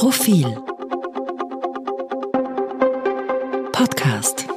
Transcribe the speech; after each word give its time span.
Profil. 0.00 0.48
Podcast 3.70 4.48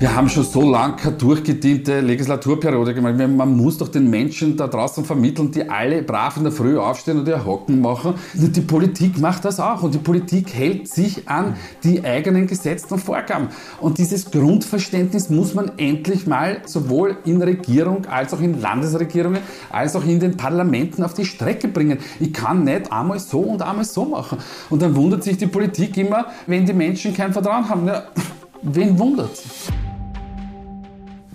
Wir 0.00 0.14
haben 0.14 0.28
schon 0.28 0.44
so 0.44 0.70
lange 0.70 0.94
keine 0.94 1.16
durchgediente 1.16 2.00
Legislaturperiode 2.00 2.94
gemacht. 2.94 3.16
Man 3.16 3.56
muss 3.56 3.78
doch 3.78 3.88
den 3.88 4.08
Menschen 4.08 4.56
da 4.56 4.68
draußen 4.68 5.04
vermitteln, 5.04 5.50
die 5.50 5.68
alle 5.68 6.04
brav 6.04 6.36
in 6.36 6.44
der 6.44 6.52
Früh 6.52 6.78
aufstehen 6.78 7.18
und 7.18 7.26
ihr 7.26 7.44
Hocken 7.44 7.80
machen. 7.80 8.14
Die 8.32 8.60
Politik 8.60 9.18
macht 9.18 9.44
das 9.44 9.58
auch 9.58 9.82
und 9.82 9.94
die 9.94 9.98
Politik 9.98 10.54
hält 10.54 10.86
sich 10.86 11.28
an 11.28 11.56
die 11.82 12.04
eigenen 12.04 12.46
Gesetze 12.46 12.94
und 12.94 13.00
Vorgaben. 13.00 13.48
Und 13.80 13.98
dieses 13.98 14.30
Grundverständnis 14.30 15.30
muss 15.30 15.54
man 15.54 15.72
endlich 15.78 16.28
mal 16.28 16.58
sowohl 16.64 17.16
in 17.24 17.42
Regierung 17.42 18.06
als 18.06 18.32
auch 18.32 18.40
in 18.40 18.60
Landesregierungen 18.60 19.40
als 19.68 19.96
auch 19.96 20.04
in 20.04 20.20
den 20.20 20.36
Parlamenten 20.36 21.02
auf 21.02 21.14
die 21.14 21.24
Strecke 21.24 21.66
bringen. 21.66 21.98
Ich 22.20 22.32
kann 22.32 22.62
nicht 22.62 22.92
einmal 22.92 23.18
so 23.18 23.40
und 23.40 23.62
einmal 23.62 23.84
so 23.84 24.04
machen. 24.04 24.38
Und 24.70 24.80
dann 24.80 24.94
wundert 24.94 25.24
sich 25.24 25.38
die 25.38 25.48
Politik 25.48 25.96
immer, 25.96 26.26
wenn 26.46 26.64
die 26.64 26.72
Menschen 26.72 27.12
kein 27.14 27.32
Vertrauen 27.32 27.68
haben. 27.68 27.88
Ja, 27.88 28.04
wen 28.62 28.96
wundert's? 28.96 29.42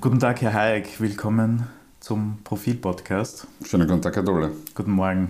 Guten 0.04 0.20
Tag, 0.20 0.42
Herr 0.42 0.54
Hayek. 0.54 1.00
Willkommen 1.00 1.66
zum 2.02 2.40
Profil-Podcast. 2.44 3.48
Schönen 3.66 3.88
guten 3.88 4.02
Tag, 4.02 4.18
Herr 4.18 4.24
Dolle. 4.24 4.52
Guten 4.76 4.92
Morgen. 4.92 5.30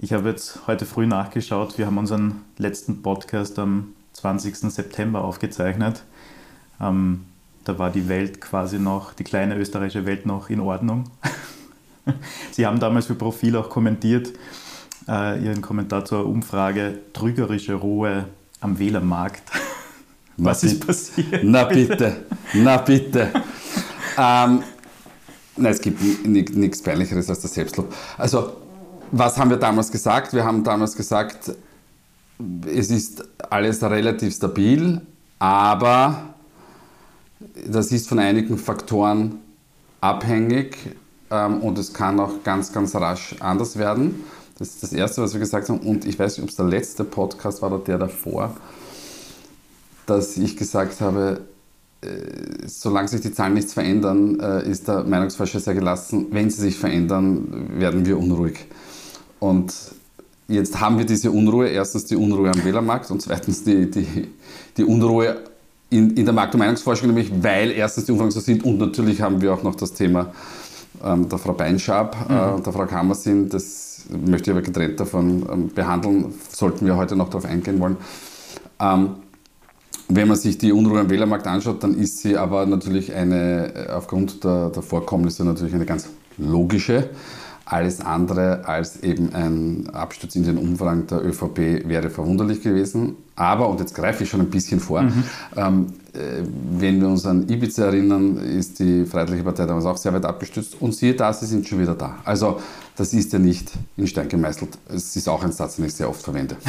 Ich 0.00 0.12
habe 0.12 0.30
jetzt 0.30 0.66
heute 0.66 0.86
früh 0.86 1.06
nachgeschaut. 1.06 1.78
Wir 1.78 1.86
haben 1.86 1.98
unseren 1.98 2.42
letzten 2.56 3.00
Podcast 3.00 3.60
am 3.60 3.92
20. 4.14 4.56
September 4.72 5.22
aufgezeichnet. 5.22 6.02
Ähm, 6.80 7.26
da 7.62 7.78
war 7.78 7.90
die 7.90 8.08
Welt 8.08 8.40
quasi 8.40 8.80
noch, 8.80 9.12
die 9.12 9.22
kleine 9.22 9.56
österreichische 9.56 10.04
Welt 10.04 10.26
noch 10.26 10.50
in 10.50 10.58
Ordnung. 10.58 11.04
Sie 12.50 12.66
haben 12.66 12.80
damals 12.80 13.06
für 13.06 13.14
Profil 13.14 13.54
auch 13.54 13.70
kommentiert, 13.70 14.32
äh, 15.06 15.40
Ihren 15.40 15.62
Kommentar 15.62 16.04
zur 16.04 16.26
Umfrage 16.26 16.98
Trügerische 17.12 17.74
Ruhe 17.74 18.24
am 18.58 18.80
Wählermarkt. 18.80 19.44
Was 20.38 20.64
ist 20.64 20.84
passiert? 20.84 21.44
Na 21.44 21.62
bitte, 21.62 22.24
na 22.52 22.78
bitte. 22.78 23.30
Ähm, 24.18 24.64
nein, 25.56 25.72
es 25.72 25.80
gibt 25.80 26.26
nichts 26.26 26.82
Peinlicheres 26.82 27.30
als 27.30 27.40
das 27.40 27.54
Selbstlob. 27.54 27.94
Also, 28.16 28.54
was 29.12 29.38
haben 29.38 29.50
wir 29.50 29.56
damals 29.56 29.92
gesagt? 29.92 30.32
Wir 30.32 30.44
haben 30.44 30.64
damals 30.64 30.96
gesagt, 30.96 31.52
es 32.66 32.90
ist 32.90 33.24
alles 33.48 33.82
relativ 33.82 34.34
stabil, 34.34 35.00
aber 35.38 36.34
das 37.66 37.92
ist 37.92 38.08
von 38.08 38.18
einigen 38.18 38.58
Faktoren 38.58 39.36
abhängig 40.00 40.76
ähm, 41.30 41.60
und 41.60 41.78
es 41.78 41.94
kann 41.94 42.18
auch 42.18 42.42
ganz, 42.42 42.72
ganz 42.72 42.94
rasch 42.96 43.36
anders 43.40 43.78
werden. 43.78 44.24
Das 44.58 44.70
ist 44.70 44.82
das 44.82 44.92
Erste, 44.92 45.22
was 45.22 45.32
wir 45.32 45.40
gesagt 45.40 45.68
haben. 45.68 45.78
Und 45.78 46.04
ich 46.04 46.18
weiß 46.18 46.36
nicht, 46.36 46.44
ob 46.44 46.50
es 46.50 46.56
der 46.56 46.66
letzte 46.66 47.04
Podcast 47.04 47.62
war 47.62 47.72
oder 47.72 47.84
der 47.84 47.98
davor, 47.98 48.56
dass 50.06 50.36
ich 50.36 50.56
gesagt 50.56 51.00
habe, 51.00 51.42
solange 52.66 53.08
sich 53.08 53.20
die 53.20 53.32
Zahlen 53.32 53.54
nichts 53.54 53.72
verändern, 53.72 54.38
äh, 54.40 54.70
ist 54.70 54.86
der 54.86 55.04
Meinungsforscher 55.04 55.60
sehr 55.60 55.74
gelassen. 55.74 56.26
Wenn 56.30 56.50
sie 56.50 56.60
sich 56.60 56.76
verändern, 56.76 57.70
werden 57.74 58.06
wir 58.06 58.18
unruhig. 58.18 58.66
Und 59.40 59.74
jetzt 60.46 60.80
haben 60.80 60.98
wir 60.98 61.06
diese 61.06 61.30
Unruhe. 61.30 61.68
Erstens 61.68 62.04
die 62.04 62.16
Unruhe 62.16 62.50
am 62.50 62.64
Wählermarkt 62.64 63.10
und 63.10 63.20
zweitens 63.20 63.64
die, 63.64 63.90
die, 63.90 64.28
die 64.76 64.84
Unruhe 64.84 65.38
in, 65.90 66.16
in 66.16 66.24
der 66.24 66.34
Markt- 66.34 66.54
und 66.54 66.60
Meinungsforschung, 66.60 67.08
nämlich 67.08 67.32
weil 67.42 67.70
erstens 67.72 68.04
die 68.04 68.12
Umfragen 68.12 68.30
so 68.30 68.40
sind 68.40 68.64
und 68.64 68.78
natürlich 68.78 69.20
haben 69.20 69.40
wir 69.40 69.54
auch 69.54 69.62
noch 69.62 69.74
das 69.74 69.94
Thema 69.94 70.32
ähm, 71.02 71.28
der 71.28 71.38
Frau 71.38 71.52
Beinschab 71.52 72.16
äh, 72.28 72.32
mhm. 72.32 72.54
und 72.56 72.66
der 72.66 72.72
Frau 72.72 72.86
Kammersin. 72.86 73.48
Das 73.48 74.04
möchte 74.08 74.50
ich 74.50 74.56
aber 74.56 74.62
getrennt 74.62 75.00
davon 75.00 75.46
ähm, 75.50 75.70
behandeln. 75.74 76.34
Sollten 76.50 76.86
wir 76.86 76.96
heute 76.96 77.16
noch 77.16 77.28
darauf 77.28 77.44
eingehen 77.44 77.80
wollen. 77.80 77.96
Ähm, 78.80 79.10
wenn 80.08 80.26
man 80.26 80.36
sich 80.36 80.58
die 80.58 80.72
Unruhe 80.72 81.00
am 81.00 81.10
Wählermarkt 81.10 81.46
anschaut, 81.46 81.82
dann 81.82 81.94
ist 81.94 82.18
sie 82.18 82.36
aber 82.36 82.64
natürlich 82.66 83.12
eine, 83.12 83.74
äh, 83.74 83.90
aufgrund 83.90 84.42
der, 84.42 84.70
der 84.70 84.82
Vorkommnisse 84.82 85.44
natürlich 85.44 85.74
eine 85.74 85.86
ganz 85.86 86.08
logische. 86.38 87.10
Alles 87.66 88.00
andere 88.00 88.66
als 88.66 89.02
eben 89.02 89.34
ein 89.34 89.90
Absturz 89.92 90.34
in 90.36 90.44
den 90.44 90.56
Umfragen 90.56 91.06
der 91.06 91.22
ÖVP 91.22 91.86
wäre 91.86 92.08
verwunderlich 92.08 92.62
gewesen. 92.62 93.16
Aber, 93.36 93.68
und 93.68 93.78
jetzt 93.80 93.94
greife 93.94 94.24
ich 94.24 94.30
schon 94.30 94.40
ein 94.40 94.48
bisschen 94.48 94.80
vor, 94.80 95.02
mhm. 95.02 95.24
ähm, 95.54 95.86
äh, 96.14 96.42
wenn 96.78 96.98
wir 97.02 97.08
uns 97.08 97.26
an 97.26 97.46
Ibiza 97.46 97.84
erinnern, 97.84 98.38
ist 98.38 98.78
die 98.78 99.04
Freiheitliche 99.04 99.44
Partei 99.44 99.66
damals 99.66 99.84
auch 99.84 99.98
sehr 99.98 100.14
weit 100.14 100.24
abgestürzt. 100.24 100.80
Und 100.80 100.94
siehe 100.94 101.14
da, 101.14 101.30
sie 101.34 101.44
sind 101.44 101.68
schon 101.68 101.78
wieder 101.78 101.94
da. 101.94 102.16
Also 102.24 102.58
das 102.96 103.12
ist 103.12 103.34
ja 103.34 103.38
nicht 103.38 103.70
in 103.98 104.06
Stein 104.06 104.30
gemeißelt. 104.30 104.78
Es 104.88 105.14
ist 105.14 105.28
auch 105.28 105.44
ein 105.44 105.52
Satz, 105.52 105.76
den 105.76 105.84
ich 105.84 105.92
sehr 105.92 106.08
oft 106.08 106.22
verwende. 106.22 106.56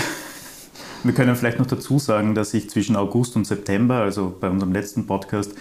Wir 1.03 1.13
können 1.13 1.35
vielleicht 1.35 1.59
noch 1.59 1.67
dazu 1.67 1.99
sagen, 1.99 2.35
dass 2.35 2.51
sich 2.51 2.69
zwischen 2.69 2.95
August 2.95 3.35
und 3.35 3.45
September, 3.45 3.95
also 3.95 4.35
bei 4.39 4.49
unserem 4.49 4.73
letzten 4.73 5.07
Podcast, 5.07 5.53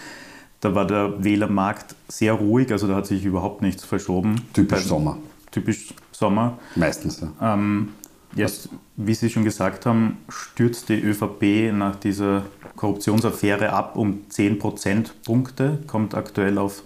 da 0.61 0.75
war 0.75 0.87
der 0.87 1.23
Wählermarkt 1.23 1.95
sehr 2.09 2.33
ruhig, 2.33 2.73
also 2.73 2.89
da 2.89 2.97
hat 2.97 3.07
sich 3.07 3.25
überhaupt 3.25 3.63
nichts 3.63 3.85
verschoben. 3.85 4.43
Typisch 4.53 4.83
bei, 4.83 4.85
Sommer. 4.85 5.19
Typisch 5.53 5.95
Sommer. 6.11 6.59
Meistens, 6.75 7.21
ja. 7.21 7.55
Ähm, 7.55 7.91
jetzt, 8.35 8.69
wie 8.97 9.15
Sie 9.15 9.31
schon 9.31 9.45
gesagt 9.45 9.87
haben, 9.87 10.19
stürzt 10.29 10.89
die 10.89 11.01
ÖVP 11.01 11.73
nach 11.73 11.97
dieser 11.97 12.43
Korruptionsaffäre 12.75 13.73
ab 13.73 13.97
um 13.97 14.29
10 14.29 14.59
Prozentpunkte, 14.59 15.79
kommt 15.87 16.15
aktuell 16.15 16.59
auf 16.59 16.83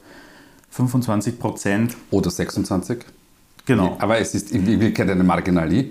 25 0.71 1.39
Prozent. 1.39 1.97
Oder 2.11 2.31
26. 2.31 3.05
Genau. 3.67 3.97
Aber 4.01 4.19
es 4.19 4.35
ist 4.35 4.51
in 4.53 4.67
Wirklichkeit 4.67 5.09
eine 5.09 5.25
Marginalie. 5.25 5.91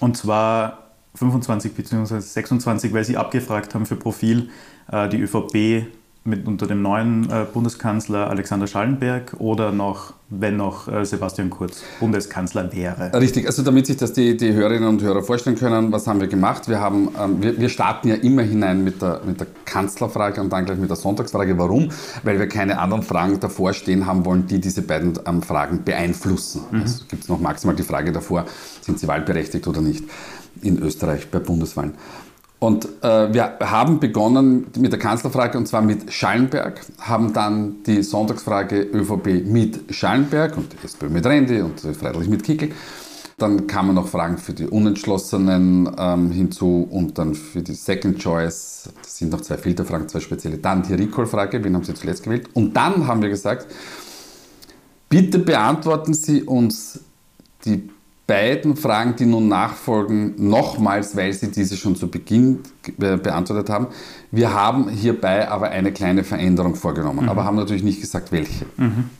Und 0.00 0.16
zwar 0.16 0.89
25 1.14 1.74
bzw. 1.74 2.20
26, 2.20 2.92
weil 2.92 3.04
sie 3.04 3.16
abgefragt 3.16 3.74
haben 3.74 3.86
für 3.86 3.96
Profil, 3.96 4.50
äh, 4.90 5.08
die 5.08 5.20
ÖVP 5.20 5.86
mit 6.22 6.46
unter 6.46 6.66
dem 6.66 6.82
neuen 6.82 7.30
äh, 7.30 7.46
Bundeskanzler 7.50 8.28
Alexander 8.28 8.66
Schallenberg 8.66 9.36
oder 9.38 9.72
noch, 9.72 10.12
wenn 10.28 10.58
noch 10.58 10.86
äh, 10.86 11.04
Sebastian 11.06 11.48
Kurz 11.48 11.82
Bundeskanzler 11.98 12.70
wäre. 12.74 13.10
Richtig, 13.18 13.46
also 13.46 13.62
damit 13.62 13.86
sich 13.86 13.96
das 13.96 14.12
die, 14.12 14.36
die 14.36 14.52
Hörerinnen 14.52 14.86
und 14.86 15.02
Hörer 15.02 15.22
vorstellen 15.22 15.56
können, 15.56 15.90
was 15.92 16.06
haben 16.06 16.20
wir 16.20 16.28
gemacht? 16.28 16.68
Wir, 16.68 16.78
haben, 16.78 17.08
ähm, 17.18 17.42
wir, 17.42 17.58
wir 17.58 17.70
starten 17.70 18.08
ja 18.08 18.16
immer 18.16 18.42
hinein 18.42 18.84
mit 18.84 19.00
der, 19.00 19.22
mit 19.24 19.40
der 19.40 19.46
Kanzlerfrage 19.64 20.42
und 20.42 20.52
dann 20.52 20.66
gleich 20.66 20.78
mit 20.78 20.90
der 20.90 20.96
Sonntagsfrage. 20.96 21.56
Warum? 21.56 21.88
Weil 22.22 22.38
wir 22.38 22.48
keine 22.48 22.78
anderen 22.78 23.02
Fragen 23.02 23.40
davor 23.40 23.72
stehen 23.72 24.04
haben 24.04 24.26
wollen, 24.26 24.46
die 24.46 24.60
diese 24.60 24.82
beiden 24.82 25.18
ähm, 25.26 25.42
Fragen 25.42 25.84
beeinflussen. 25.84 26.64
Mhm. 26.70 26.82
Es 26.82 27.08
gibt 27.08 27.30
noch 27.30 27.40
maximal 27.40 27.74
die 27.74 27.82
Frage 27.82 28.12
davor, 28.12 28.44
sind 28.82 28.98
sie 28.98 29.08
wahlberechtigt 29.08 29.66
oder 29.66 29.80
nicht 29.80 30.04
in 30.62 30.78
Österreich 30.78 31.30
bei 31.30 31.38
Bundeswahlen. 31.38 31.94
Und 32.60 32.86
äh, 33.02 33.32
wir 33.32 33.58
haben 33.60 34.00
begonnen 34.00 34.66
mit 34.76 34.92
der 34.92 34.98
Kanzlerfrage 34.98 35.56
und 35.56 35.66
zwar 35.66 35.80
mit 35.80 36.12
Schallenberg, 36.12 36.80
haben 36.98 37.32
dann 37.32 37.82
die 37.84 38.02
Sonntagsfrage 38.02 38.82
ÖVP 38.82 39.46
mit 39.46 39.94
Schallenberg 39.94 40.58
und 40.58 40.66
SPÖ 40.84 41.08
mit 41.08 41.24
Rendi 41.24 41.62
und 41.62 41.80
Freilich 41.80 42.28
mit 42.28 42.44
Kickel. 42.44 42.72
Dann 43.38 43.66
kamen 43.66 43.94
noch 43.94 44.08
Fragen 44.08 44.36
für 44.36 44.52
die 44.52 44.66
Unentschlossenen 44.66 45.90
ähm, 45.98 46.30
hinzu 46.30 46.86
und 46.90 47.16
dann 47.16 47.34
für 47.34 47.62
die 47.62 47.72
Second 47.72 48.18
Choice. 48.18 48.90
Das 49.02 49.16
sind 49.16 49.32
noch 49.32 49.40
zwei 49.40 49.56
Filterfragen, 49.56 50.06
zwei 50.10 50.20
spezielle. 50.20 50.58
Dann 50.58 50.82
die 50.82 50.92
Recall-Frage, 50.92 51.64
wen 51.64 51.74
haben 51.74 51.84
Sie 51.84 51.94
zuletzt 51.94 52.24
gewählt? 52.24 52.50
Und 52.52 52.76
dann 52.76 53.06
haben 53.06 53.22
wir 53.22 53.30
gesagt, 53.30 53.68
bitte 55.08 55.38
beantworten 55.38 56.12
Sie 56.12 56.42
uns 56.42 57.00
die 57.64 57.88
beiden 58.30 58.76
Fragen, 58.76 59.16
die 59.16 59.26
nun 59.26 59.48
nachfolgen, 59.48 60.34
nochmals, 60.38 61.16
weil 61.16 61.32
Sie 61.32 61.50
diese 61.50 61.76
schon 61.76 61.96
zu 61.96 62.08
Beginn 62.08 62.60
beantwortet 62.96 63.68
haben. 63.68 63.88
Wir 64.30 64.54
haben 64.54 64.88
hierbei 64.88 65.48
aber 65.48 65.70
eine 65.70 65.90
kleine 65.90 66.22
Veränderung 66.22 66.76
vorgenommen, 66.76 67.24
mhm. 67.24 67.28
aber 67.28 67.44
haben 67.44 67.56
natürlich 67.56 67.82
nicht 67.82 68.00
gesagt, 68.00 68.30
welche. 68.30 68.66
Mhm. 68.76 69.10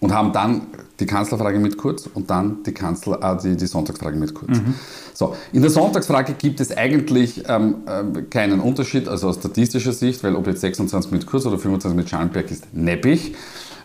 Und 0.00 0.12
haben 0.12 0.32
dann 0.32 0.62
die 0.98 1.06
Kanzlerfrage 1.06 1.60
mit 1.60 1.78
Kurz 1.78 2.08
und 2.12 2.28
dann 2.28 2.64
die, 2.64 2.72
Kanzler, 2.72 3.22
äh, 3.22 3.40
die, 3.40 3.56
die 3.56 3.66
Sonntagsfrage 3.66 4.16
mit 4.16 4.34
Kurz. 4.34 4.58
Mhm. 4.58 4.74
So, 5.12 5.36
in 5.52 5.62
der 5.62 5.70
Sonntagsfrage 5.70 6.32
gibt 6.32 6.58
es 6.58 6.76
eigentlich 6.76 7.44
ähm, 7.46 7.76
äh, 7.86 8.22
keinen 8.22 8.58
Unterschied, 8.58 9.06
also 9.06 9.28
aus 9.28 9.36
statistischer 9.36 9.92
Sicht, 9.92 10.24
weil 10.24 10.34
ob 10.34 10.48
jetzt 10.48 10.60
26 10.60 11.12
mit 11.12 11.26
Kurz 11.26 11.46
oder 11.46 11.56
25 11.56 11.96
mit 11.96 12.10
Schallenberg 12.10 12.50
ist 12.50 12.66
neppig. 12.74 13.36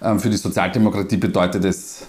Ähm, 0.02 0.20
für 0.20 0.32
die 0.32 0.38
Sozialdemokratie 0.38 1.18
bedeutet 1.18 1.64
es 1.66 2.08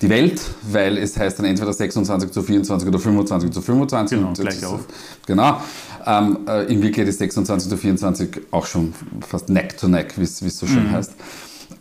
die 0.00 0.08
Welt, 0.08 0.40
weil 0.62 0.96
es 0.98 1.16
heißt 1.16 1.38
dann 1.38 1.46
entweder 1.46 1.72
26 1.72 2.30
zu 2.30 2.42
24 2.42 2.88
oder 2.88 2.98
25 2.98 3.50
zu 3.50 3.60
25. 3.60 4.18
Genau, 4.18 4.32
gleich 4.32 4.64
auf. 4.64 4.80
Genau. 5.26 5.60
Ähm, 6.06 6.38
äh, 6.46 6.62
in 6.64 6.80
Wirklichkeit 6.80 7.08
ist 7.08 7.18
26 7.18 7.68
zu 7.68 7.76
24 7.76 8.40
auch 8.50 8.66
schon 8.66 8.94
fast 9.26 9.50
neck 9.50 9.76
to 9.76 9.88
neck, 9.88 10.14
wie 10.16 10.22
es 10.22 10.38
so 10.38 10.66
schön 10.66 10.88
mhm. 10.88 10.92
heißt. 10.92 11.12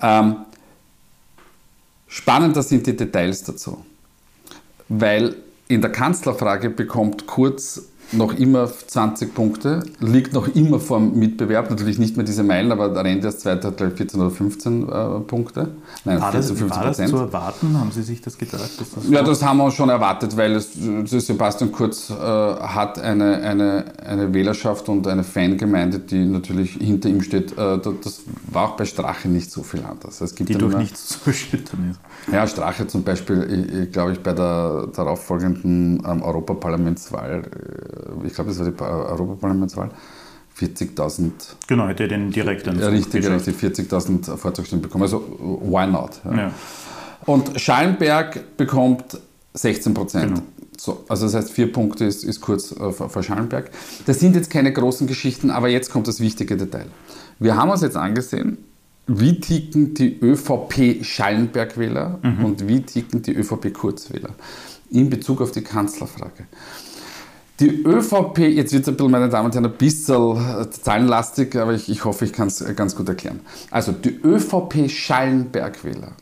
Ähm, 0.01 0.35
spannender 2.07 2.61
sind 2.61 2.85
die 2.87 2.95
Details 2.95 3.43
dazu, 3.43 3.85
weil 4.89 5.35
in 5.69 5.81
der 5.81 5.91
Kanzlerfrage 5.91 6.69
bekommt 6.69 7.27
Kurz 7.27 7.83
noch 8.11 8.33
immer 8.33 8.67
20 8.67 9.33
Punkte, 9.33 9.83
liegt 9.99 10.33
noch 10.33 10.47
immer 10.55 10.79
vor 10.79 10.99
dem 10.99 11.17
Mitbewerb, 11.17 11.69
natürlich 11.69 11.99
nicht 11.99 12.17
mehr 12.17 12.25
diese 12.25 12.43
Meilen, 12.43 12.71
aber 12.71 12.89
der 12.89 13.03
Rente 13.03 13.27
als 13.27 13.39
Zweiter 13.39 13.69
hat 13.69 13.77
glaube 13.77 13.91
ich 13.91 13.97
14 13.97 14.19
oder 14.19 14.31
15 14.31 14.89
äh, 14.89 15.19
Punkte. 15.21 15.69
Nein, 16.05 16.21
war 16.21 16.31
14, 16.31 16.55
15 16.55 16.67
das, 16.67 16.77
war 16.77 16.85
das 16.85 17.09
zu 17.09 17.17
erwarten? 17.17 17.79
Haben 17.79 17.91
Sie 17.91 18.03
sich 18.03 18.21
das 18.21 18.37
gedacht? 18.37 18.69
Das 18.77 19.09
ja, 19.09 19.21
das 19.21 19.43
haben 19.43 19.57
wir 19.57 19.71
schon 19.71 19.89
erwartet, 19.89 20.35
weil 20.37 20.55
es, 20.55 20.73
Sebastian 21.05 21.71
Kurz 21.71 22.09
äh, 22.09 22.13
hat 22.13 22.99
eine, 22.99 23.37
eine, 23.37 23.85
eine 24.03 24.33
Wählerschaft 24.33 24.89
und 24.89 25.07
eine 25.07 25.23
Fangemeinde, 25.23 25.99
die 25.99 26.25
natürlich 26.25 26.73
hinter 26.73 27.09
ihm 27.09 27.21
steht. 27.21 27.57
Äh, 27.57 27.79
das 27.79 28.21
war 28.47 28.69
auch 28.69 28.77
bei 28.77 28.85
Strache 28.85 29.27
nicht 29.27 29.51
so 29.51 29.63
viel 29.63 29.83
anders. 29.83 30.21
Es 30.21 30.35
gibt 30.35 30.49
die 30.49 30.55
durch 30.55 30.75
nichts 30.75 31.07
zu 31.23 31.29
erschüttern 31.29 31.91
ist. 31.91 32.33
Ja, 32.33 32.47
Strache 32.47 32.87
zum 32.87 33.03
Beispiel, 33.03 33.87
glaube 33.91 34.13
ich, 34.13 34.19
bei 34.21 34.33
der 34.33 34.87
darauffolgenden 34.95 36.03
ähm, 36.05 36.21
Europaparlamentswahl 36.21 37.43
äh, 37.43 37.98
ich 38.25 38.33
glaube, 38.33 38.49
das 38.49 38.59
war 38.59 38.69
die 38.69 38.81
Europaparlamentswahl, 38.81 39.89
40.000. 40.57 41.31
Genau, 41.67 41.87
hätte 41.87 42.03
er 42.03 42.09
den 42.09 42.31
direkten. 42.31 42.79
Richtig, 42.79 43.27
richtig, 43.27 43.55
40.000 43.55 44.35
Vorzugsstimmen 44.35 44.81
bekommen. 44.81 45.03
Also, 45.03 45.21
why 45.61 45.87
not? 45.87 46.19
Ja. 46.25 46.37
Ja. 46.37 46.51
Und 47.25 47.59
Schallenberg 47.59 48.57
bekommt 48.57 49.19
16 49.53 49.93
Prozent. 49.93 50.35
Genau. 50.35 50.41
So, 50.77 51.03
also 51.09 51.25
das 51.25 51.35
heißt, 51.35 51.51
vier 51.51 51.71
Punkte 51.71 52.05
ist, 52.05 52.23
ist 52.23 52.39
kurz 52.39 52.71
äh, 52.71 52.91
vor 52.91 53.21
Schallenberg. 53.21 53.69
Das 54.05 54.19
sind 54.19 54.35
jetzt 54.35 54.49
keine 54.49 54.71
großen 54.71 55.07
Geschichten, 55.07 55.51
aber 55.51 55.67
jetzt 55.67 55.91
kommt 55.91 56.07
das 56.07 56.21
wichtige 56.21 56.55
Detail. 56.55 56.85
Wir 57.37 57.57
haben 57.57 57.69
uns 57.69 57.81
jetzt 57.81 57.97
angesehen, 57.97 58.59
wie 59.05 59.39
ticken 59.39 59.93
die 59.93 60.19
ÖVP-Schallenberg-Wähler 60.21 62.19
mhm. 62.21 62.45
und 62.45 62.67
wie 62.67 62.81
ticken 62.81 63.21
die 63.23 63.33
ÖVP-Kurzwähler 63.33 64.29
in 64.91 65.09
Bezug 65.09 65.41
auf 65.41 65.51
die 65.51 65.61
Kanzlerfrage. 65.61 66.45
Die 67.59 67.83
ÖVP, 67.83 68.37
jetzt 68.39 68.71
wird 68.71 68.83
es 68.83 68.89
ein 68.89 68.95
bisschen, 68.95 69.11
meine 69.11 69.27
Damen 69.27 69.47
und 69.47 69.53
Herren, 69.53 69.65
ein 69.65 69.73
bisschen 69.73 70.37
äh, 70.37 70.69
zahlenlastig, 70.69 71.57
aber 71.57 71.73
ich, 71.73 71.89
ich 71.89 72.05
hoffe, 72.05 72.23
ich 72.23 72.31
kann 72.31 72.47
es 72.47 72.63
ganz 72.75 72.95
gut 72.95 73.09
erklären. 73.09 73.41
Also 73.69 73.91
die 73.91 74.17
ÖVP-Schallenberg-Wähler 74.23 76.13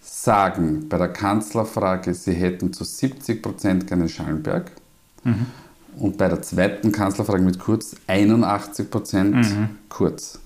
sagen 0.00 0.88
bei 0.88 0.96
der 0.96 1.08
Kanzlerfrage, 1.08 2.14
sie 2.14 2.32
hätten 2.32 2.72
zu 2.72 2.84
70 2.84 3.42
Prozent 3.42 3.86
gerne 3.86 4.08
Schallenberg. 4.08 4.70
Mhm. 5.24 5.46
Und 5.98 6.16
bei 6.16 6.28
der 6.28 6.40
zweiten 6.40 6.90
Kanzlerfrage 6.90 7.42
mit 7.42 7.58
Kurz 7.58 7.94
81 8.06 8.90
Prozent 8.90 9.34
mhm. 9.34 9.68
Kurz. 9.90 10.38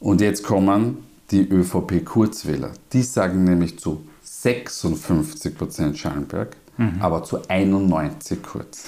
Und 0.00 0.20
jetzt 0.20 0.42
kommen 0.42 0.98
die 1.30 1.48
ÖVP-Kurzwähler. 1.48 2.72
Die 2.92 3.02
sagen 3.02 3.44
nämlich 3.44 3.78
zu 3.78 4.02
56 4.22 5.56
Prozent 5.56 5.96
Schallenberg, 5.96 6.56
mhm. 6.76 6.96
aber 7.00 7.24
zu 7.24 7.38
91% 7.38 8.42
Kurz 8.42 8.84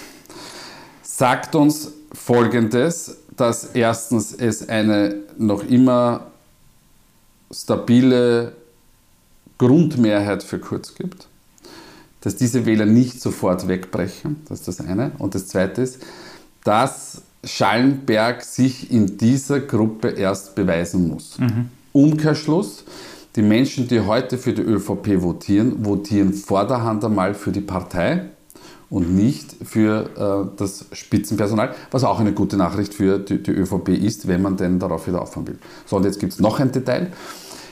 sagt 1.17 1.55
uns 1.55 1.93
Folgendes, 2.13 3.19
dass 3.37 3.65
erstens 3.75 4.33
es 4.33 4.69
eine 4.69 5.17
noch 5.37 5.63
immer 5.63 6.29
stabile 7.53 8.53
Grundmehrheit 9.59 10.43
für 10.43 10.59
Kurz 10.59 10.95
gibt, 10.95 11.29
dass 12.23 12.37
diese 12.37 12.65
Wähler 12.65 12.87
nicht 12.87 13.21
sofort 13.21 13.69
wegbrechen, 13.69 14.43
das 14.49 14.61
ist 14.61 14.69
das 14.69 14.81
eine. 14.81 15.13
Und 15.19 15.35
das 15.35 15.49
zweite 15.49 15.83
ist, 15.83 15.99
dass 16.65 17.23
Schallenberg 17.45 18.43
sich 18.43 18.91
in 18.91 19.19
dieser 19.19 19.61
Gruppe 19.61 20.09
erst 20.09 20.55
beweisen 20.55 21.09
muss. 21.09 21.39
Mhm. 21.39 21.69
Umkehrschluss, 21.93 22.85
die 23.37 23.43
Menschen, 23.43 23.87
die 23.87 24.01
heute 24.01 24.39
für 24.39 24.55
die 24.55 24.63
ÖVP 24.63 25.23
votieren, 25.23 25.85
votieren 25.85 26.33
vorderhand 26.33 27.05
einmal 27.05 27.35
für 27.35 27.53
die 27.53 27.61
Partei 27.61 28.31
und 28.93 29.17
nicht 29.17 29.57
für 29.65 30.11
äh, 30.51 30.57
das 30.59 30.85
Spitzenpersonal, 30.93 31.75
was 31.91 32.05
auch 32.05 32.21
eine 32.21 32.33
gute 32.33 32.59
Nachricht 32.59 32.93
für 32.93 33.19
die, 33.19 33.43
die 33.43 33.51
ÖVP 33.51 33.89
ist, 33.89 34.29
wenn 34.29 34.43
man 34.43 34.59
denn 34.59 34.79
darauf 34.79 35.07
wieder 35.09 35.23
auffahren 35.23 35.49
will. 35.49 35.59
So, 35.87 35.97
und 35.97 36.05
jetzt 36.05 36.21
gibt 36.21 36.35
es 36.35 36.41
noch 36.41 36.61
ein 36.61 36.73
Detail. 36.73 37.11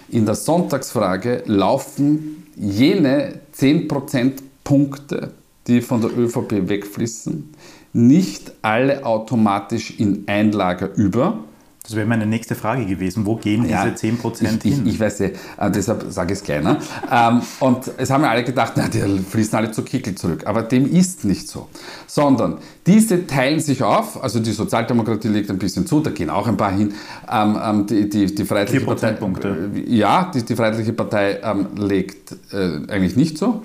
In 0.09 0.25
der 0.25 0.35
Sonntagsfrage 0.35 1.43
laufen 1.45 2.47
jene 2.57 3.41
10 3.53 3.87
Prozentpunkte, 3.87 5.33
die 5.67 5.83
von 5.83 6.01
der 6.01 6.11
ÖVP 6.19 6.69
wegfließen, 6.71 7.53
nicht 7.93 8.53
alle 8.63 9.05
automatisch 9.05 10.01
in 10.01 10.25
ein 10.27 10.53
Lager 10.53 10.95
über, 10.95 11.45
das 11.83 11.97
wäre 11.97 12.07
meine 12.07 12.27
nächste 12.27 12.55
Frage 12.55 12.85
gewesen. 12.85 13.25
Wo 13.25 13.37
gehen 13.37 13.69
ja, 13.69 13.87
diese 13.87 14.13
10% 14.13 14.43
ich, 14.43 14.75
hin? 14.75 14.87
Ich, 14.87 14.95
ich 14.95 15.01
weiß 15.01 15.21
nicht, 15.21 15.37
äh, 15.59 15.71
deshalb 15.71 16.05
sage 16.11 16.35
ich 16.35 16.41
es 16.41 16.45
kleiner. 16.45 16.79
ähm, 17.11 17.41
und 17.59 17.91
es 17.97 18.11
haben 18.11 18.23
ja 18.23 18.31
alle 18.31 18.45
gedacht, 18.45 18.75
na, 18.77 18.89
die 18.89 19.01
fließen 19.19 19.57
alle 19.57 19.71
zu 19.71 19.83
Kickel 19.83 20.15
zurück. 20.15 20.47
Aber 20.47 20.63
dem 20.63 20.91
ist 20.91 21.25
nicht 21.25 21.49
so. 21.49 21.69
Sondern 22.07 22.59
diese 22.87 23.27
teilen 23.27 23.61
sich 23.61 23.83
auf, 23.83 24.23
also 24.23 24.41
die 24.41 24.53
Sozialdemokratie 24.53 25.29
legt 25.29 25.51
ein 25.51 25.59
bisschen 25.59 25.87
zu, 25.87 26.01
da 26.01 26.11
gehen 26.11 26.29
auch 26.29 26.47
ein 26.47 26.57
paar 26.57 26.73
hin. 26.73 26.93
Ähm, 27.31 27.59
ähm 27.63 27.87
die, 27.87 28.09
die, 28.09 28.35
die 28.35 28.45
Freiheitliche 28.45 28.85
Partei, 28.85 29.13
äh, 29.13 29.95
ja, 29.95 30.31
die, 30.35 30.45
die 30.45 30.57
Freiheitliche 30.57 30.93
Partei 30.93 31.41
ähm, 31.43 31.69
legt 31.77 32.33
äh, 32.53 32.93
eigentlich 32.93 33.17
nicht 33.17 33.39
so. 33.39 33.63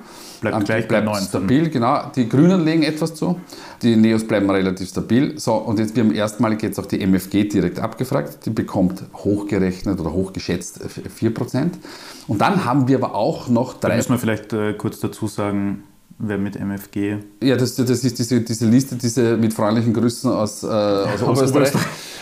Bleibt 0.51 0.65
gleich 0.65 0.87
bleibt 0.87 1.05
bei 1.05 1.21
stabil, 1.21 1.69
genau. 1.69 2.11
Die 2.15 2.27
Grünen 2.27 2.63
legen 2.63 2.83
etwas 2.83 3.13
zu, 3.15 3.39
die 3.81 3.95
Neos 3.95 4.25
bleiben 4.25 4.49
relativ 4.49 4.89
stabil. 4.89 5.39
So, 5.39 5.53
und 5.53 5.79
jetzt, 5.79 5.95
wir 5.95 6.03
haben 6.03 6.13
erstmalig 6.13 6.61
jetzt 6.63 6.79
auch 6.79 6.85
die 6.85 7.01
MFG 7.01 7.45
direkt 7.45 7.79
abgefragt. 7.79 8.45
Die 8.45 8.49
bekommt 8.49 9.03
hochgerechnet 9.13 9.99
oder 9.99 10.11
hochgeschätzt 10.11 10.79
4%. 11.19 11.71
Und 12.27 12.41
dann 12.41 12.65
haben 12.65 12.87
wir 12.87 12.97
aber 12.97 13.15
auch 13.15 13.47
noch 13.47 13.73
drei... 13.79 13.89
Da 13.89 13.95
müssen 13.97 14.11
wir 14.11 14.19
vielleicht 14.19 14.53
äh, 14.53 14.73
kurz 14.73 14.99
dazu 14.99 15.27
sagen, 15.27 15.83
Wer 16.17 16.37
mit 16.37 16.57
MFG? 16.57 17.17
Ja, 17.43 17.57
das, 17.57 17.75
das 17.75 17.89
ist 17.89 18.17
diese, 18.17 18.39
diese 18.39 18.65
Liste, 18.67 18.95
diese 18.95 19.35
mit 19.35 19.53
freundlichen 19.53 19.93
Grüßen 19.93 20.31
aus, 20.31 20.63
äh, 20.63 20.67
aus, 20.67 21.21
aus 21.21 21.51
Oberösterreich. 21.51 21.73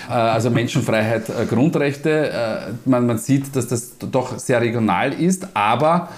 Äh, 0.10 0.14
also 0.14 0.50
Menschenfreiheit, 0.50 1.30
äh, 1.30 1.46
Grundrechte. 1.46 2.30
Äh, 2.30 2.90
man, 2.90 3.06
man 3.06 3.20
sieht, 3.20 3.56
dass 3.56 3.68
das 3.68 3.98
doch 4.00 4.40
sehr 4.40 4.62
regional 4.62 5.14
ist, 5.14 5.48
aber 5.54 6.10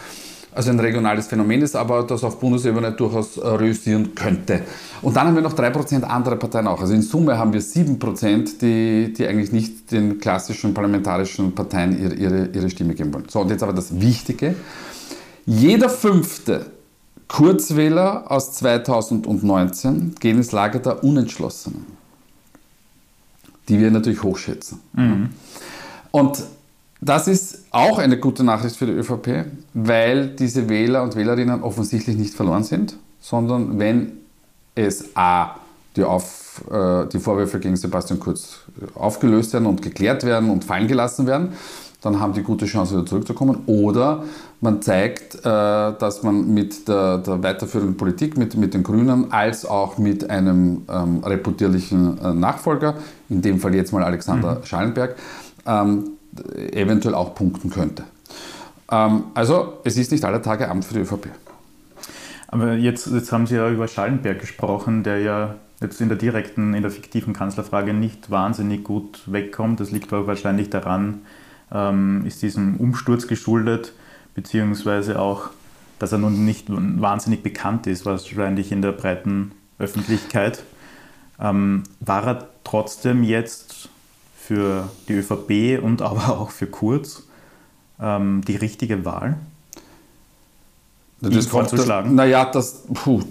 also 0.56 0.70
ein 0.70 0.80
regionales 0.80 1.28
Phänomen 1.28 1.62
ist, 1.62 1.76
aber 1.76 2.04
das 2.04 2.24
auf 2.24 2.40
Bundesebene 2.40 2.94
durchaus 2.94 3.38
äh, 3.38 3.46
realisieren 3.46 4.16
könnte. 4.16 4.62
Und 5.02 5.16
dann 5.16 5.28
haben 5.28 5.36
wir 5.36 5.42
noch 5.42 5.54
3% 5.54 6.02
andere 6.04 6.38
Parteien 6.38 6.68
auch. 6.68 6.80
Also 6.80 6.94
in 6.94 7.02
Summe 7.02 7.38
haben 7.38 7.52
wir 7.52 7.62
7%, 7.62 8.60
die, 8.60 9.14
die 9.14 9.28
eigentlich 9.28 9.52
nicht 9.52 9.92
den 9.92 10.18
klassischen 10.18 10.74
parlamentarischen 10.74 11.54
Parteien 11.54 12.00
ihre, 12.02 12.14
ihre, 12.14 12.50
ihre 12.54 12.70
Stimme 12.70 12.96
geben 12.96 13.14
wollen. 13.14 13.26
So, 13.28 13.42
und 13.42 13.50
jetzt 13.50 13.64
aber 13.64 13.74
das 13.74 14.00
Wichtige. 14.00 14.56
Jeder 15.46 15.90
fünfte 15.90 16.68
Kurzwähler 17.28 18.32
aus 18.32 18.54
2019 18.54 20.16
gehen 20.20 20.38
ins 20.38 20.54
Lager 20.54 20.80
der 20.80 21.04
Unentschlossenen, 21.04 21.86
die 23.68 23.78
wir 23.80 23.92
natürlich 23.92 24.24
hochschätzen. 24.24 24.80
Mhm. 24.94 25.30
Und 26.12 26.42
das 27.06 27.28
ist 27.28 27.66
auch 27.70 28.00
eine 28.00 28.18
gute 28.18 28.44
Nachricht 28.44 28.76
für 28.76 28.88
die 28.88 28.94
ÖVP, 28.94 29.46
weil 29.74 30.30
diese 30.30 30.68
Wähler 30.70 31.04
und 31.04 31.16
Wählerinnen 31.16 31.62
offensichtlich 31.62 32.18
nicht 32.18 32.34
verloren 32.34 32.64
sind, 32.64 32.98
sondern 33.22 33.78
wenn 33.78 34.14
es 34.74 35.16
A, 35.16 35.56
die, 35.96 36.04
auf, 36.04 36.64
äh, 36.70 37.06
die 37.08 37.20
Vorwürfe 37.20 37.60
gegen 37.60 37.76
Sebastian 37.76 38.20
Kurz 38.20 38.62
aufgelöst 38.96 39.54
werden 39.54 39.68
und 39.68 39.82
geklärt 39.84 40.24
werden 40.24 40.50
und 40.50 40.66
fallen 40.66 40.88
gelassen 40.88 41.28
werden, 41.28 41.54
dann 42.02 42.20
haben 42.20 42.34
die 42.34 42.44
gute 42.44 42.66
Chance, 42.66 42.96
wieder 42.96 43.06
zurückzukommen. 43.06 43.64
Oder 43.68 44.24
man 44.62 44.82
zeigt, 44.82 45.36
äh, 45.36 45.40
dass 45.44 46.24
man 46.24 46.54
mit 46.54 46.88
der, 46.88 47.20
der, 47.20 47.42
weiterführenden 47.42 47.98
Politik, 47.98 48.36
mit, 48.38 48.58
mit 48.58 48.74
den 48.74 48.84
Grünen, 48.84 49.32
als 49.32 49.66
auch 49.66 49.98
mit 50.00 50.30
einem 50.30 50.84
ähm, 50.90 51.24
reputierlichen 51.24 52.18
äh, 52.20 52.34
Nachfolger, 52.34 52.96
in 53.30 53.42
dem 53.42 53.60
Fall 53.60 53.76
jetzt 53.76 53.94
mal 53.94 54.04
Alexander 54.04 54.56
mhm. 54.56 54.66
Schallenberg, 54.66 55.16
ähm, 55.66 56.15
eventuell 56.72 57.16
auch 57.16 57.36
punkten 57.36 57.70
könnte. 57.70 58.04
Ähm, 58.92 59.26
also 59.34 59.80
es 59.84 59.98
ist 59.98 60.12
nicht 60.12 60.24
aller 60.24 60.42
Tage 60.42 60.70
Amt 60.70 60.86
für 60.86 60.94
die 60.94 61.02
ÖVP. 61.02 61.28
Aber 62.48 62.74
jetzt, 62.74 63.08
jetzt 63.08 63.32
haben 63.32 63.48
Sie 63.48 63.56
ja 63.56 63.70
über 63.70 63.88
Schallenberg 63.88 64.40
gesprochen, 64.40 65.04
der 65.04 65.20
ja 65.20 65.56
jetzt 65.82 66.00
in 66.00 66.10
der 66.10 66.18
direkten, 66.18 66.74
in 66.74 66.82
der 66.82 66.92
fiktiven 66.92 67.34
Kanzlerfrage 67.34 67.94
nicht 67.94 68.32
wahnsinnig 68.32 68.84
gut 68.84 69.22
wegkommt. 69.26 69.80
Das 69.80 69.92
liegt 69.92 70.14
aber 70.14 70.28
wahrscheinlich 70.28 70.70
daran, 70.70 71.22
ähm, 71.72 72.24
ist 72.26 72.42
diesem 72.42 72.78
Umsturz 72.78 73.28
geschuldet, 73.28 73.94
beziehungsweise 74.36 75.20
auch, 75.20 75.50
dass 76.00 76.12
er 76.12 76.18
nun 76.18 76.46
nicht 76.46 76.68
wahnsinnig 76.70 77.44
bekannt 77.44 77.88
ist, 77.88 78.06
wahrscheinlich 78.06 78.72
in 78.72 78.82
der 78.82 78.92
breiten 78.92 79.52
Öffentlichkeit. 79.80 80.64
Ähm, 81.40 81.84
war 82.00 82.26
er 82.26 82.48
trotzdem 82.64 83.24
jetzt 83.24 83.90
für 84.46 84.90
die 85.08 85.14
ÖVP 85.14 85.84
und 85.84 86.02
aber 86.02 86.40
auch 86.40 86.52
für 86.52 86.68
Kurz 86.68 87.24
ähm, 88.00 88.42
die 88.48 88.56
richtige 88.56 89.06
Wahl? 89.06 89.38
Das 91.22 91.48
vorzuschlagen? 91.48 92.14
Naja, 92.14 92.46
das, 92.46 92.84
puh, 92.94 93.22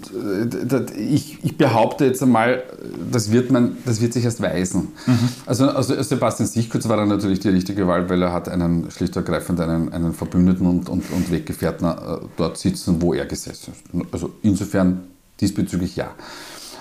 das, 0.65 0.91
ich, 0.97 1.43
ich, 1.43 1.55
behaupte 1.55 2.05
jetzt 2.05 2.21
einmal, 2.21 2.63
das 3.11 3.31
wird, 3.31 3.51
man, 3.51 3.77
das 3.85 4.01
wird 4.01 4.11
sich 4.11 4.25
erst 4.25 4.41
weisen. 4.41 4.89
Mhm. 5.05 5.29
Also, 5.45 5.69
also 5.69 6.01
Sebastian 6.01 6.47
Sichkurz 6.47 6.89
war 6.89 6.97
dann 6.97 7.09
natürlich 7.09 7.39
die 7.39 7.49
richtige 7.49 7.87
Wahl, 7.87 8.09
weil 8.09 8.21
er 8.21 8.33
hat 8.33 8.49
einen 8.49 8.89
schlicht 8.91 9.15
und 9.15 9.25
ergreifend 9.27 9.61
einen, 9.61 9.93
einen 9.93 10.13
Verbündeten 10.13 10.65
und, 10.65 10.89
und, 10.89 11.09
und 11.11 11.31
Weggefährten 11.31 11.87
äh, 11.87 12.17
dort 12.35 12.57
sitzen, 12.57 13.01
wo 13.01 13.13
er 13.13 13.25
gesessen 13.25 13.73
ist. 13.73 14.03
Also 14.11 14.31
insofern 14.41 15.03
diesbezüglich 15.39 15.95
ja. 15.95 16.11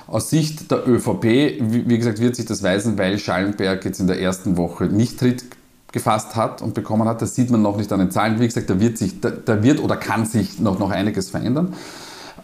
Aus 0.07 0.31
Sicht 0.31 0.71
der 0.71 0.87
ÖVP, 0.87 1.25
wie 1.61 1.99
gesagt, 1.99 2.21
wird 2.21 2.37
sich 2.37 2.47
das 2.47 2.63
weisen, 2.63 2.99
weil 2.99 3.19
Schallenberg 3.19 3.85
jetzt 3.85 4.01
in 4.01 4.07
der 4.07 4.21
ersten 4.21 4.57
Woche 4.57 4.85
nicht 4.85 5.19
tritt 5.19 5.45
gefasst 5.93 6.37
hat 6.37 6.61
und 6.61 6.75
bekommen 6.75 7.09
hat. 7.09 7.23
Das 7.23 7.35
sieht 7.35 7.51
man 7.51 7.63
noch 7.63 7.77
nicht 7.77 7.93
an 7.93 8.01
den 8.01 8.11
Zahlen. 8.11 8.41
Wie 8.41 8.47
gesagt, 8.47 8.69
da 8.69 8.81
wird, 8.81 8.99
sich, 8.99 9.21
da, 9.21 9.31
da 9.31 9.63
wird 9.63 9.81
oder 9.81 9.97
kann 9.97 10.27
sich 10.27 10.59
noch, 10.59 10.79
noch 10.79 10.91
einiges 10.91 11.31
verändern. 11.31 11.75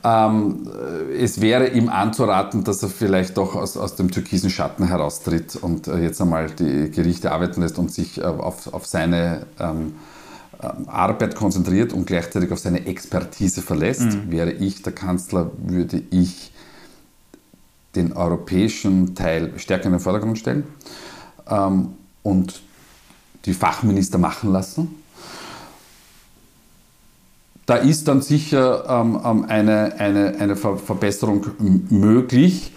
Ähm, 0.02 0.69
es 1.19 1.40
wäre 1.40 1.69
ihm 1.69 1.90
anzuraten, 1.90 2.64
dass 2.64 2.83
er 2.83 2.88
vielleicht 2.88 3.37
doch 3.37 3.55
aus, 3.55 3.76
aus 3.76 3.97
dem 3.97 4.11
türkisen 4.11 4.49
Schatten 4.49 4.87
heraustritt 4.87 5.57
und 5.57 5.88
äh, 5.88 5.99
jetzt 5.99 6.21
einmal 6.23 6.49
die 6.50 6.90
Gerichte 6.90 7.33
arbeiten 7.33 7.61
lässt 7.61 7.79
und 7.79 7.93
sich 7.93 8.19
äh, 8.19 8.23
auf, 8.23 8.73
auf 8.73 8.87
seine 8.87 9.47
ähm, 9.59 9.95
ähm, 10.62 10.88
Arbeit 10.88 11.35
konzentriert 11.35 11.93
und 11.93 12.07
gleichzeitig 12.07 12.52
auf 12.52 12.59
seine 12.59 12.87
Expertise 12.87 13.62
verlässt. 13.62 14.02
Mhm. 14.02 14.31
Wäre 14.31 14.52
ich 14.52 14.83
der 14.83 14.93
Kanzler, 14.93 15.50
würde 15.59 16.02
ich 16.11 16.52
den 17.97 18.12
europäischen 18.12 19.14
Teil 19.14 19.52
stärker 19.56 19.87
in 19.87 19.92
den 19.92 20.00
Vordergrund 20.00 20.38
stellen 20.38 20.64
ähm, 21.49 21.88
und 22.23 22.62
die 23.44 23.54
Fachminister 23.54 24.18
machen 24.18 24.52
lassen. 24.52 24.97
Da 27.66 27.76
ist 27.76 28.09
dann 28.09 28.20
sicher 28.20 28.85
ähm, 28.88 29.20
ähm 29.25 29.44
eine, 29.49 29.94
eine, 29.99 30.35
eine 30.38 30.56
Verbesserung 30.56 31.47
möglich. 31.88 32.73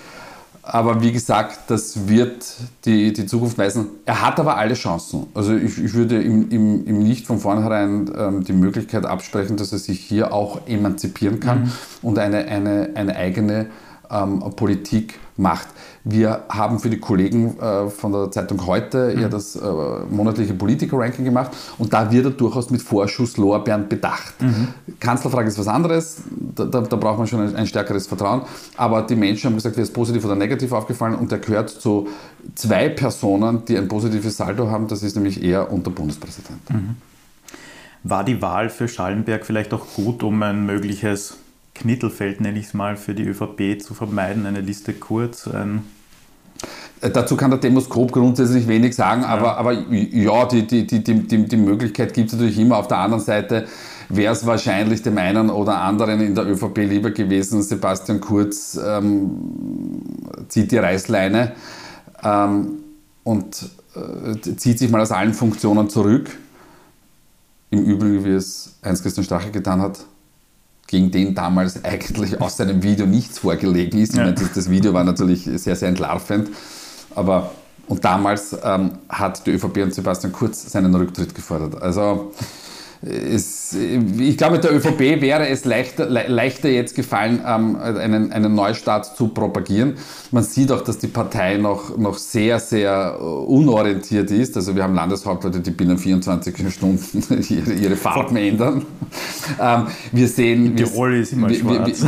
Aber 0.65 1.01
wie 1.01 1.11
gesagt, 1.11 1.69
das 1.69 2.07
wird 2.07 2.45
die, 2.85 3.11
die 3.11 3.25
Zukunft 3.25 3.57
weisen. 3.57 3.87
Er 4.05 4.21
hat 4.21 4.39
aber 4.39 4.55
alle 4.55 4.75
Chancen. 4.75 5.27
Also 5.33 5.53
ich, 5.55 5.77
ich 5.77 5.93
würde 5.93 6.21
ihm, 6.21 6.49
ihm, 6.51 6.87
ihm 6.87 6.99
nicht 6.99 7.27
von 7.27 7.39
vornherein 7.39 8.09
ähm, 8.17 8.43
die 8.45 8.53
Möglichkeit 8.53 9.05
absprechen, 9.05 9.57
dass 9.57 9.73
er 9.73 9.79
sich 9.79 9.99
hier 9.99 10.31
auch 10.31 10.65
emanzipieren 10.65 11.41
kann 11.41 11.63
mhm. 11.63 11.71
und 12.01 12.17
eine, 12.17 12.45
eine, 12.45 12.91
eine 12.95 13.15
eigene 13.17 13.65
ähm, 14.13 14.39
Politik 14.55 15.19
macht. 15.35 15.67
Wir 16.03 16.43
haben 16.49 16.79
für 16.79 16.89
die 16.89 16.99
Kollegen 16.99 17.57
äh, 17.59 17.89
von 17.89 18.11
der 18.11 18.29
Zeitung 18.29 18.65
heute 18.67 19.13
mhm. 19.15 19.21
ja 19.21 19.29
das 19.29 19.55
äh, 19.55 19.61
monatliche 20.09 20.53
Politiker-Ranking 20.53 21.23
gemacht 21.23 21.51
und 21.77 21.93
da 21.93 22.11
wird 22.11 22.25
er 22.25 22.31
durchaus 22.31 22.69
mit 22.69 22.81
Vorschusslorbeeren 22.81 23.87
bedacht. 23.87 24.41
Mhm. 24.41 24.67
Kanzlerfrage 24.99 25.47
ist 25.47 25.57
was 25.57 25.67
anderes, 25.67 26.21
da, 26.29 26.65
da, 26.65 26.81
da 26.81 26.95
braucht 26.97 27.17
man 27.17 27.27
schon 27.27 27.41
ein, 27.41 27.55
ein, 27.55 27.67
stärkeres 27.67 28.07
Vertrauen, 28.07 28.41
aber 28.77 29.01
die 29.01 29.15
Menschen 29.15 29.49
haben 29.49 29.55
gesagt, 29.55 29.77
wer 29.77 29.83
ist 29.83 29.93
positiv 29.93 30.25
oder 30.25 30.35
negativ 30.35 30.71
aufgefallen 30.71 31.15
und 31.15 31.31
der 31.31 31.39
gehört 31.39 31.69
zu 31.69 32.07
zwei 32.55 32.89
Personen, 32.89 33.63
die 33.65 33.77
ein 33.77 33.87
positives 33.87 34.37
Saldo 34.37 34.69
haben, 34.69 34.87
das 34.87 35.03
ist 35.03 35.15
nämlich 35.15 35.41
er 35.41 35.71
und 35.71 35.85
der 35.85 35.91
Bundespräsident. 35.91 36.69
Mhm. 36.69 36.97
War 38.03 38.25
die 38.25 38.41
Wahl 38.41 38.69
für 38.69 38.89
Schallenberg 38.89 39.45
vielleicht 39.45 39.73
auch 39.73 39.85
gut, 39.95 40.23
um 40.23 40.43
ein 40.43 40.65
mögliches 40.65 41.37
Knittelfeld, 41.75 42.41
nenne 42.41 42.59
ich 42.59 42.67
es 42.67 42.73
mal, 42.73 42.97
für 42.97 43.13
die 43.13 43.23
ÖVP 43.23 43.81
zu 43.81 43.93
vermeiden, 43.93 44.45
eine 44.45 44.61
Liste 44.61 44.93
kurz? 44.93 45.47
Ein 45.47 45.83
äh, 47.01 47.09
Dazu 47.09 47.35
kann 47.35 47.51
der 47.51 47.59
Demoskop 47.59 48.11
grundsätzlich 48.11 48.67
wenig 48.67 48.95
sagen, 48.95 49.23
aber, 49.23 49.45
ja. 49.45 49.57
aber 49.57 49.71
ja, 49.73 50.45
die, 50.45 50.65
die, 50.65 50.87
die, 50.87 51.03
die, 51.03 51.45
die 51.45 51.57
Möglichkeit 51.57 52.13
gibt 52.13 52.27
es 52.27 52.33
natürlich 52.33 52.59
immer. 52.59 52.77
Auf 52.77 52.87
der 52.87 52.97
anderen 52.97 53.23
Seite 53.23 53.65
wäre 54.09 54.33
es 54.33 54.45
wahrscheinlich 54.45 55.01
dem 55.01 55.17
einen 55.17 55.49
oder 55.49 55.81
anderen 55.81 56.21
in 56.21 56.35
der 56.35 56.47
ÖVP 56.47 56.77
lieber 56.79 57.11
gewesen, 57.11 57.61
Sebastian 57.61 58.21
Kurz 58.21 58.79
ähm, 58.83 59.31
zieht 60.47 60.71
die 60.71 60.77
Reißleine 60.77 61.53
ähm, 62.23 62.79
und 63.23 63.69
äh, 63.95 64.55
zieht 64.55 64.79
sich 64.79 64.89
mal 64.89 65.01
aus 65.01 65.11
allen 65.11 65.33
Funktionen 65.33 65.89
zurück. 65.89 66.29
Im 67.69 67.83
Übrigen, 67.85 68.23
wie 68.23 68.29
es 68.29 68.75
Heinz-Christian 68.85 69.23
Strache 69.23 69.49
getan 69.49 69.81
hat, 69.81 70.05
gegen 70.93 71.09
den 71.09 71.33
damals 71.33 71.83
eigentlich 71.83 72.39
aus 72.39 72.57
seinem 72.57 72.83
Video 72.83 73.07
nichts 73.07 73.39
vorgelegen 73.39 73.99
ist. 73.99 74.15
Ja. 74.15 74.25
Meine, 74.25 74.35
das, 74.35 74.69
Video 74.69 74.93
war 74.93 75.03
natürlich 75.03 75.43
sehr, 75.55 75.75
sehr 75.75 75.89
entlarvend. 75.89 76.49
Aber 77.15 77.49
und 77.87 78.05
damals 78.05 78.55
ähm, 78.63 78.99
hat 79.09 79.45
die 79.47 79.51
ÖVP 79.51 79.77
und 79.77 79.93
Sebastian 79.93 80.31
Kurz 80.31 80.71
seinen 80.71 80.93
Rücktritt 80.93 81.33
gefordert. 81.33 81.81
Also 81.81 82.31
es, 83.05 83.73
ich 83.73 84.37
glaube, 84.37 84.59
der 84.59 84.73
ÖVP 84.73 85.21
wäre 85.21 85.47
es 85.47 85.65
leichter, 85.65 86.09
leichter 86.09 86.69
jetzt 86.69 86.95
gefallen, 86.95 87.41
ähm, 87.45 87.75
einen, 87.75 88.31
einen 88.31 88.55
Neustart 88.55 89.17
zu 89.17 89.27
propagieren. 89.27 89.95
Man 90.31 90.43
sieht 90.43 90.71
auch, 90.71 90.81
dass 90.81 90.99
die 90.99 91.07
Partei 91.07 91.57
noch, 91.57 91.97
noch 91.97 92.17
sehr, 92.17 92.59
sehr 92.59 93.17
äh, 93.19 93.23
unorientiert 93.23 94.31
ist. 94.31 94.55
Also 94.55 94.75
wir 94.75 94.83
haben 94.83 94.95
Landeshauptleute, 94.95 95.59
die 95.59 95.71
binnen 95.71 95.97
24 95.97 96.73
Stunden 96.73 97.23
ihre, 97.49 97.73
ihre 97.73 97.95
Farben 97.95 98.37
ändern. 98.37 98.85
Ähm, 99.59 99.87
wir 100.11 100.27
sehen... 100.27 100.75
Die 100.75 100.83
Rolle 100.83 101.19
ist 101.19 101.33
immer 101.33 101.49
wir, 101.49 101.57
schwarz. 101.57 102.05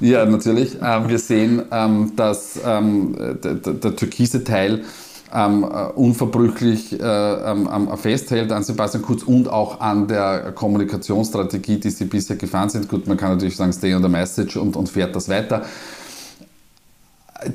Wir, 0.00 0.08
ja, 0.10 0.24
natürlich. 0.24 0.76
Ähm, 0.82 1.08
wir 1.08 1.18
sehen, 1.18 1.62
ähm, 1.70 2.12
dass 2.16 2.58
ähm, 2.64 3.14
der, 3.42 3.54
der 3.54 3.96
türkise 3.96 4.44
Teil 4.44 4.84
ähm, 5.32 5.64
äh, 5.64 5.86
unverbrüchlich 5.94 6.98
äh, 6.98 7.04
ähm, 7.04 7.88
festhält 7.96 8.52
an 8.52 8.62
Sebastian 8.62 9.02
Kurz 9.02 9.22
und 9.22 9.48
auch 9.48 9.80
an 9.80 10.08
der 10.08 10.52
Kommunikationsstrategie, 10.52 11.78
die 11.78 11.90
sie 11.90 12.04
bisher 12.04 12.36
gefahren 12.36 12.68
sind. 12.68 12.88
Gut, 12.88 13.06
man 13.06 13.16
kann 13.16 13.30
natürlich 13.30 13.56
sagen, 13.56 13.72
stay 13.72 13.94
on 13.94 14.02
the 14.02 14.08
message 14.08 14.56
und, 14.56 14.76
und 14.76 14.88
fährt 14.88 15.14
das 15.16 15.28
weiter. 15.28 15.64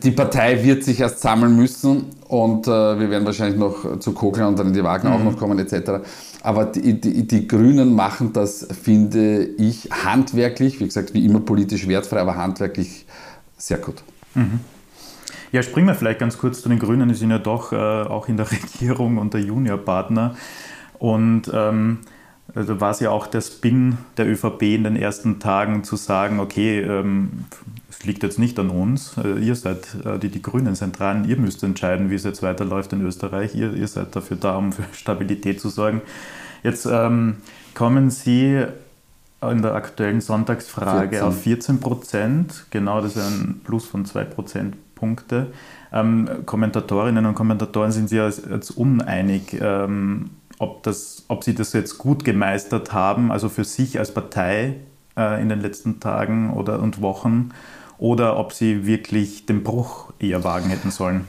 Die 0.03 0.11
Partei 0.11 0.63
wird 0.63 0.83
sich 0.83 0.99
erst 0.99 1.21
sammeln 1.21 1.55
müssen 1.55 2.05
und 2.27 2.67
äh, 2.67 2.99
wir 2.99 3.09
werden 3.09 3.25
wahrscheinlich 3.25 3.57
noch 3.57 3.99
zu 3.99 4.11
Kogler 4.13 4.47
und 4.47 4.59
dann 4.59 4.67
in 4.67 4.73
die 4.73 4.83
Wagen 4.83 5.07
mhm. 5.07 5.13
auch 5.13 5.23
noch 5.23 5.37
kommen 5.37 5.57
etc. 5.57 6.03
Aber 6.43 6.65
die, 6.65 6.99
die, 6.99 7.25
die, 7.27 7.47
Grünen 7.47 7.95
machen 7.95 8.31
das, 8.31 8.67
finde 8.83 9.43
ich, 9.43 9.89
handwerklich, 9.91 10.79
wie 10.79 10.85
gesagt, 10.85 11.13
wie 11.13 11.25
immer 11.25 11.39
politisch 11.39 11.87
wertfrei, 11.87 12.19
aber 12.19 12.35
handwerklich 12.35 13.05
sehr 13.57 13.77
gut. 13.77 14.03
Mhm. 14.35 14.59
Ja, 15.51 15.61
springen 15.63 15.87
wir 15.87 15.95
vielleicht 15.95 16.19
ganz 16.19 16.37
kurz 16.37 16.61
zu 16.61 16.69
den 16.69 16.79
Grünen. 16.79 17.09
Die 17.09 17.15
sind 17.15 17.29
ja 17.29 17.39
doch 17.39 17.73
äh, 17.73 17.75
auch 17.75 18.29
in 18.29 18.37
der 18.37 18.49
Regierung 18.51 19.17
und 19.17 19.33
der 19.33 19.41
Juniorpartner. 19.41 20.35
Und 20.97 21.51
ähm, 21.53 21.99
also 22.53 22.79
war 22.79 22.91
es 22.91 22.99
ja 22.99 23.11
auch 23.11 23.27
der 23.27 23.41
Spin 23.41 23.97
der 24.17 24.27
ÖVP 24.27 24.61
in 24.63 24.83
den 24.83 24.95
ersten 24.95 25.39
Tagen 25.39 25.83
zu 25.83 25.95
sagen, 25.95 26.39
okay, 26.39 26.81
ähm, 26.81 27.45
es 27.89 28.03
liegt 28.03 28.23
jetzt 28.23 28.39
nicht 28.39 28.59
an 28.59 28.69
uns, 28.69 29.15
äh, 29.17 29.39
ihr 29.39 29.55
seid, 29.55 29.87
äh, 30.05 30.19
die, 30.19 30.29
die 30.29 30.41
Grünen 30.41 30.75
sind 30.75 30.99
dran, 30.99 31.27
ihr 31.27 31.37
müsst 31.37 31.63
entscheiden, 31.63 32.09
wie 32.09 32.15
es 32.15 32.23
jetzt 32.23 32.43
weiterläuft 32.43 32.93
in 32.93 33.05
Österreich, 33.05 33.55
ihr, 33.55 33.73
ihr 33.73 33.87
seid 33.87 34.15
dafür 34.15 34.37
da, 34.37 34.57
um 34.57 34.73
für 34.73 34.83
Stabilität 34.93 35.61
zu 35.61 35.69
sorgen. 35.69 36.01
Jetzt 36.63 36.85
ähm, 36.85 37.37
kommen 37.73 38.09
Sie 38.09 38.65
in 39.41 39.61
der 39.61 39.73
aktuellen 39.73 40.21
Sonntagsfrage 40.21 41.17
14. 41.17 41.27
auf 41.27 41.41
14 41.41 41.79
Prozent, 41.79 42.65
genau, 42.69 43.01
das 43.01 43.15
ist 43.15 43.25
ein 43.25 43.61
Plus 43.63 43.85
von 43.85 44.05
2 44.05 44.23
Prozent 44.25 44.75
Punkte. 45.01 45.47
Ähm, 45.91 46.29
Kommentatorinnen 46.45 47.25
und 47.25 47.33
Kommentatoren 47.33 47.91
sind 47.91 48.07
sich 48.07 48.19
jetzt 48.19 48.69
uneinig, 48.69 49.57
ähm, 49.59 50.29
ob, 50.59 50.83
das, 50.83 51.25
ob 51.27 51.43
sie 51.43 51.55
das 51.55 51.73
jetzt 51.73 51.97
gut 51.97 52.23
gemeistert 52.23 52.93
haben, 52.93 53.31
also 53.31 53.49
für 53.49 53.63
sich 53.63 53.97
als 53.97 54.13
Partei 54.13 54.75
äh, 55.17 55.41
in 55.41 55.49
den 55.49 55.59
letzten 55.59 55.99
Tagen 55.99 56.53
oder 56.53 56.79
und 56.79 57.01
Wochen, 57.01 57.49
oder 58.01 58.37
ob 58.37 58.51
sie 58.51 58.87
wirklich 58.87 59.45
den 59.45 59.61
Bruch 59.61 60.11
eher 60.19 60.43
wagen 60.43 60.71
hätten 60.71 60.89
sollen. 60.89 61.27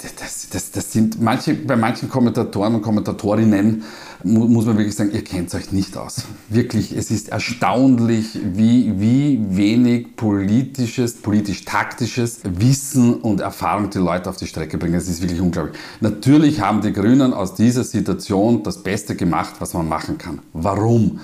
Das, 0.00 0.48
das, 0.50 0.70
das 0.70 0.92
sind 0.92 1.20
manche, 1.20 1.52
bei 1.54 1.74
manchen 1.74 2.08
Kommentatoren 2.08 2.76
und 2.76 2.82
Kommentatorinnen 2.82 3.82
muss 4.22 4.66
man 4.66 4.78
wirklich 4.78 4.94
sagen, 4.94 5.10
ihr 5.12 5.24
kennt 5.24 5.52
euch 5.52 5.72
nicht 5.72 5.96
aus. 5.96 6.22
Wirklich, 6.48 6.96
es 6.96 7.10
ist 7.10 7.30
erstaunlich, 7.30 8.38
wie, 8.40 9.00
wie 9.00 9.40
wenig 9.48 10.14
politisches, 10.14 11.14
politisch-taktisches 11.14 12.40
Wissen 12.44 13.14
und 13.14 13.40
Erfahrung 13.40 13.90
die 13.90 13.98
Leute 13.98 14.30
auf 14.30 14.36
die 14.36 14.46
Strecke 14.46 14.78
bringen. 14.78 14.94
Es 14.94 15.08
ist 15.08 15.22
wirklich 15.22 15.40
unglaublich. 15.40 15.76
Natürlich 16.00 16.60
haben 16.60 16.82
die 16.82 16.92
Grünen 16.92 17.34
aus 17.34 17.54
dieser 17.54 17.82
Situation 17.82 18.62
das 18.62 18.80
Beste 18.84 19.16
gemacht, 19.16 19.56
was 19.58 19.74
man 19.74 19.88
machen 19.88 20.18
kann. 20.18 20.38
Warum? 20.52 21.18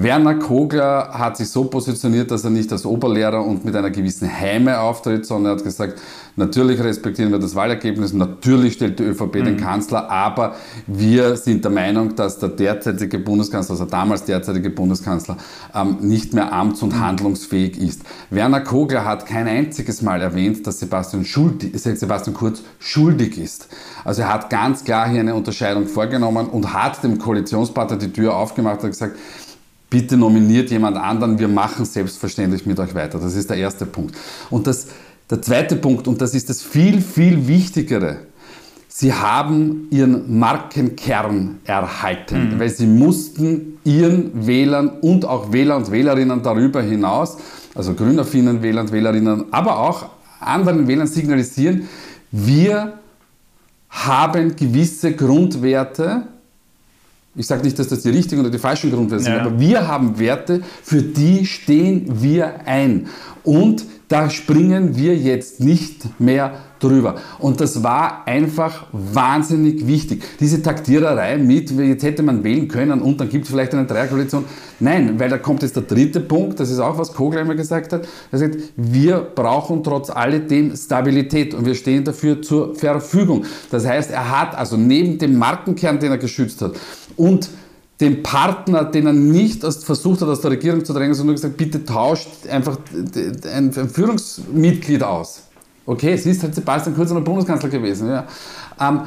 Werner 0.00 0.36
Kogler 0.36 1.08
hat 1.12 1.36
sich 1.36 1.48
so 1.48 1.64
positioniert, 1.64 2.30
dass 2.30 2.44
er 2.44 2.50
nicht 2.50 2.70
als 2.70 2.86
Oberlehrer 2.86 3.44
und 3.44 3.64
mit 3.64 3.74
einer 3.74 3.90
gewissen 3.90 4.32
Heime 4.32 4.78
auftritt, 4.78 5.26
sondern 5.26 5.52
er 5.52 5.56
hat 5.56 5.64
gesagt, 5.64 6.00
natürlich 6.36 6.78
respektieren 6.78 7.32
wir 7.32 7.40
das 7.40 7.56
Wahlergebnis, 7.56 8.12
natürlich 8.12 8.74
stellt 8.74 9.00
die 9.00 9.02
ÖVP 9.02 9.34
mhm. 9.34 9.44
den 9.44 9.56
Kanzler, 9.56 10.08
aber 10.08 10.54
wir 10.86 11.36
sind 11.36 11.64
der 11.64 11.72
Meinung, 11.72 12.14
dass 12.14 12.38
der 12.38 12.50
derzeitige 12.50 13.18
Bundeskanzler, 13.18 13.72
also 13.72 13.86
damals 13.86 14.22
derzeitige 14.24 14.70
Bundeskanzler, 14.70 15.36
ähm, 15.74 15.96
nicht 16.00 16.32
mehr 16.32 16.52
amts- 16.52 16.80
und 16.84 16.94
mhm. 16.94 17.00
handlungsfähig 17.00 17.76
ist. 17.76 18.02
Werner 18.30 18.60
Kogler 18.60 19.04
hat 19.04 19.26
kein 19.26 19.48
einziges 19.48 20.00
Mal 20.00 20.22
erwähnt, 20.22 20.64
dass 20.64 20.78
Sebastian, 20.78 21.24
schuldig, 21.24 21.72
Sebastian 21.76 22.36
Kurz 22.36 22.62
schuldig 22.78 23.36
ist. 23.36 23.66
Also 24.04 24.22
er 24.22 24.32
hat 24.32 24.48
ganz 24.48 24.84
klar 24.84 25.08
hier 25.08 25.20
eine 25.20 25.34
Unterscheidung 25.34 25.88
vorgenommen 25.88 26.46
und 26.46 26.72
hat 26.72 27.02
dem 27.02 27.18
Koalitionspartner 27.18 27.96
die 27.96 28.12
Tür 28.12 28.36
aufgemacht 28.36 28.84
und 28.84 28.90
gesagt, 28.90 29.16
bitte 29.90 30.16
nominiert 30.16 30.70
jemand 30.70 30.96
anderen, 30.96 31.38
wir 31.38 31.48
machen 31.48 31.84
selbstverständlich 31.84 32.66
mit 32.66 32.78
euch 32.78 32.94
weiter. 32.94 33.18
Das 33.18 33.34
ist 33.34 33.50
der 33.50 33.56
erste 33.56 33.86
Punkt. 33.86 34.14
Und 34.50 34.66
das, 34.66 34.88
der 35.30 35.40
zweite 35.42 35.76
Punkt, 35.76 36.08
und 36.08 36.20
das 36.20 36.34
ist 36.34 36.48
das 36.50 36.62
viel, 36.62 37.00
viel 37.00 37.48
Wichtigere, 37.48 38.18
sie 38.88 39.12
haben 39.12 39.86
ihren 39.90 40.38
Markenkern 40.38 41.60
erhalten, 41.64 42.54
mhm. 42.54 42.60
weil 42.60 42.70
sie 42.70 42.86
mussten 42.86 43.78
ihren 43.84 44.46
Wählern 44.46 44.88
und 45.00 45.24
auch 45.24 45.52
Wähler 45.52 45.76
und 45.76 45.90
Wählerinnen 45.90 46.42
darüber 46.42 46.82
hinaus, 46.82 47.36
also 47.74 47.94
grünaffinen 47.94 48.62
Wähler 48.62 48.82
und 48.82 48.92
Wählerinnen, 48.92 49.52
aber 49.52 49.78
auch 49.78 50.06
anderen 50.40 50.86
Wählern 50.86 51.06
signalisieren, 51.06 51.88
wir 52.30 52.98
haben 53.88 54.54
gewisse 54.56 55.14
Grundwerte, 55.14 56.28
ich 57.38 57.46
sage 57.46 57.62
nicht, 57.62 57.78
dass 57.78 57.88
das 57.88 58.02
die 58.02 58.10
richtigen 58.10 58.40
oder 58.40 58.50
die 58.50 58.58
falschen 58.58 58.90
Grundwerte 58.90 59.24
sind, 59.24 59.34
Ja. 59.34 59.40
aber 59.42 59.58
wir 59.58 59.86
haben 59.88 60.18
Werte, 60.18 60.60
für 60.82 61.02
die 61.02 61.46
stehen 61.46 62.20
wir 62.20 62.66
ein. 62.66 63.06
Und 63.44 63.84
da 64.08 64.28
springen 64.30 64.96
wir 64.96 65.16
jetzt 65.16 65.60
nicht 65.60 66.18
mehr 66.20 66.52
drüber. 66.80 67.16
Und 67.38 67.60
das 67.60 67.82
war 67.82 68.26
einfach 68.26 68.86
wahnsinnig 68.92 69.86
wichtig. 69.86 70.22
Diese 70.40 70.62
Taktiererei 70.62 71.36
mit, 71.38 71.70
jetzt 71.70 72.02
hätte 72.04 72.22
man 72.22 72.42
wählen 72.44 72.68
können 72.68 73.02
und 73.02 73.20
dann 73.20 73.28
gibt 73.28 73.44
es 73.44 73.50
vielleicht 73.50 73.74
eine 73.74 73.86
Dreierkoalition. 73.86 74.44
Nein, 74.80 75.18
weil 75.18 75.28
da 75.28 75.38
kommt 75.38 75.62
jetzt 75.62 75.76
der 75.76 75.82
dritte 75.82 76.20
Punkt, 76.20 76.60
das 76.60 76.70
ist 76.70 76.78
auch, 76.78 76.96
was 76.98 77.12
Kogler 77.12 77.40
immer 77.42 77.54
gesagt 77.54 77.92
hat. 77.92 78.06
Er 78.30 78.38
sagt, 78.38 78.56
wir 78.76 79.18
brauchen 79.34 79.82
trotz 79.82 80.08
alledem 80.10 80.74
Stabilität 80.76 81.52
und 81.54 81.66
wir 81.66 81.74
stehen 81.74 82.04
dafür 82.04 82.40
zur 82.40 82.74
Verfügung. 82.76 83.44
Das 83.70 83.86
heißt, 83.86 84.10
er 84.10 84.40
hat 84.40 84.56
also 84.56 84.76
neben 84.76 85.18
dem 85.18 85.36
Markenkern, 85.36 85.98
den 85.98 86.12
er 86.12 86.18
geschützt 86.18 86.62
hat 86.62 86.72
und 87.18 87.50
dem 88.00 88.22
Partner, 88.22 88.84
den 88.84 89.06
er 89.06 89.12
nicht 89.12 89.60
versucht 89.62 90.22
hat, 90.22 90.28
aus 90.28 90.40
der 90.40 90.52
Regierung 90.52 90.84
zu 90.84 90.92
drängen, 90.92 91.14
sondern 91.14 91.34
gesagt, 91.34 91.56
bitte 91.56 91.84
tauscht 91.84 92.28
einfach 92.48 92.78
ein, 93.52 93.72
Führungsmitglied 93.72 95.02
aus. 95.02 95.42
Okay, 95.84 96.12
es 96.12 96.26
ist 96.26 96.42
halt 96.42 96.54
Sebastian 96.54 96.94
Kurz 96.94 97.10
noch 97.10 97.22
Bundeskanzler 97.22 97.70
gewesen. 97.70 98.08
Ja. 98.08 98.26
Ähm, 98.78 99.00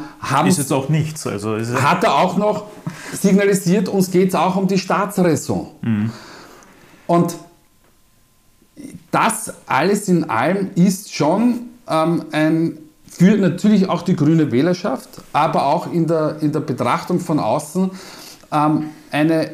Ist 0.48 0.58
jetzt 0.58 0.74
auch 0.74 0.90
nichts. 0.90 1.26
Also 1.26 1.58
hat 1.82 2.04
er 2.04 2.16
auch 2.16 2.38
noch 2.38 2.66
signalisiert, 3.14 3.88
uns 3.88 4.12
geht 4.12 4.30
es 4.30 4.36
auch 4.36 4.56
um 4.56 4.68
die 4.68 4.78
Staatsräson. 4.78 5.68
Und 7.08 7.36
das 9.12 9.54
alles 9.68 10.10
in 10.10 10.30
allem 10.30 10.72
ist 10.76 11.14
schon 11.14 11.70
ähm, 11.88 12.26
ein, 12.32 12.78
für 13.12 13.38
natürlich 13.38 13.90
auch 13.90 14.02
die 14.04 14.16
grüne 14.16 14.52
Wählerschaft, 14.52 15.10
aber 15.34 15.66
auch 15.66 15.92
in 15.92 16.08
der, 16.08 16.38
in 16.42 16.52
der 16.52 16.62
Betrachtung 16.62 17.20
von 17.20 17.40
außen 17.40 17.92
ähm, 18.52 18.86
eine 19.12 19.52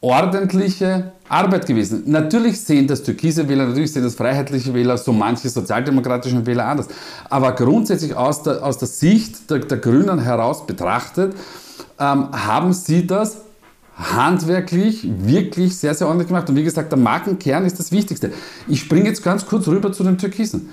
ordentliche 0.00 1.12
Arbeit 1.28 1.66
gewesen. 1.66 2.04
Natürlich 2.06 2.60
sehen 2.60 2.86
das 2.86 3.02
türkise 3.02 3.48
Wähler, 3.48 3.66
natürlich 3.66 3.92
sehen 3.92 4.04
das 4.04 4.14
freiheitliche 4.14 4.72
Wähler, 4.72 4.96
so 4.96 5.12
manche 5.12 5.48
sozialdemokratischen 5.48 6.46
Wähler 6.46 6.66
anders. 6.66 6.86
Aber 7.28 7.52
grundsätzlich 7.52 8.14
aus 8.14 8.44
der, 8.44 8.64
aus 8.64 8.78
der 8.78 8.88
Sicht 8.88 9.50
der, 9.50 9.58
der 9.58 9.78
Grünen 9.78 10.20
heraus 10.20 10.64
betrachtet, 10.64 11.34
ähm, 11.98 12.28
haben 12.32 12.72
sie 12.72 13.06
das 13.06 13.38
handwerklich 13.96 15.08
wirklich 15.24 15.76
sehr, 15.76 15.94
sehr 15.94 16.06
ordentlich 16.06 16.28
gemacht. 16.28 16.48
Und 16.48 16.54
wie 16.54 16.62
gesagt, 16.62 16.92
der 16.92 16.98
Markenkern 16.98 17.64
ist 17.64 17.80
das 17.80 17.90
Wichtigste. 17.90 18.32
Ich 18.68 18.80
springe 18.80 19.08
jetzt 19.08 19.24
ganz 19.24 19.44
kurz 19.44 19.66
rüber 19.66 19.92
zu 19.92 20.04
den 20.04 20.16
Türkisen. 20.16 20.70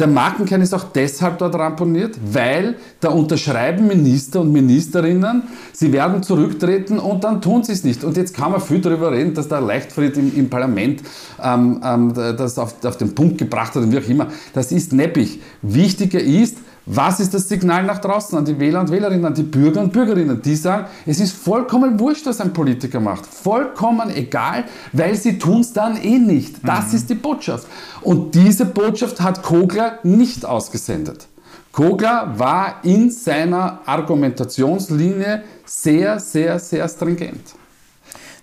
Der 0.00 0.06
Markenkern 0.06 0.62
ist 0.62 0.72
auch 0.72 0.84
deshalb 0.94 1.36
dort 1.38 1.54
ramponiert, 1.56 2.16
weil 2.32 2.76
da 3.00 3.10
unterschreiben 3.10 3.86
Minister 3.86 4.40
und 4.40 4.50
Ministerinnen, 4.50 5.42
sie 5.74 5.92
werden 5.92 6.22
zurücktreten 6.22 6.98
und 6.98 7.22
dann 7.22 7.42
tun 7.42 7.64
sie 7.64 7.72
es 7.72 7.84
nicht. 7.84 8.02
Und 8.02 8.16
jetzt 8.16 8.34
kann 8.34 8.52
man 8.52 8.62
viel 8.62 8.80
darüber 8.80 9.12
reden, 9.12 9.34
dass 9.34 9.48
der 9.48 9.60
Leichtfried 9.60 10.16
im, 10.16 10.34
im 10.34 10.48
Parlament 10.48 11.02
ähm, 11.42 11.82
ähm, 11.84 12.14
das 12.14 12.58
auf, 12.58 12.82
auf 12.82 12.96
den 12.96 13.14
Punkt 13.14 13.36
gebracht 13.36 13.74
hat 13.74 13.82
und 13.82 13.92
wie 13.92 13.98
auch 13.98 14.08
immer. 14.08 14.28
Das 14.54 14.72
ist 14.72 14.94
neppig. 14.94 15.42
Wichtiger 15.60 16.20
ist, 16.20 16.56
was 16.86 17.20
ist 17.20 17.34
das 17.34 17.48
Signal 17.48 17.84
nach 17.84 17.98
draußen 17.98 18.36
an 18.36 18.44
die 18.44 18.58
Wähler 18.58 18.80
und 18.80 18.90
Wählerinnen, 18.90 19.24
an 19.24 19.34
die 19.34 19.42
Bürger 19.42 19.80
und 19.80 19.92
Bürgerinnen, 19.92 20.40
die 20.42 20.56
sagen, 20.56 20.86
es 21.06 21.20
ist 21.20 21.36
vollkommen 21.36 22.00
wurscht, 22.00 22.26
was 22.26 22.40
ein 22.40 22.52
Politiker 22.52 23.00
macht. 23.00 23.26
Vollkommen 23.26 24.10
egal, 24.10 24.64
weil 24.92 25.14
sie 25.14 25.38
tun 25.38 25.60
es 25.60 25.72
dann 25.72 25.96
eh 26.02 26.18
nicht. 26.18 26.56
Das 26.64 26.92
ist 26.94 27.08
die 27.10 27.14
Botschaft. 27.14 27.66
Und 28.02 28.34
diese 28.34 28.64
Botschaft 28.64 29.20
hat 29.20 29.42
Kogler 29.42 29.98
nicht 30.02 30.44
ausgesendet. 30.44 31.28
Kogler 31.72 32.34
war 32.36 32.80
in 32.82 33.10
seiner 33.10 33.80
Argumentationslinie 33.86 35.44
sehr, 35.64 36.18
sehr, 36.18 36.58
sehr 36.58 36.88
stringent. 36.88 37.54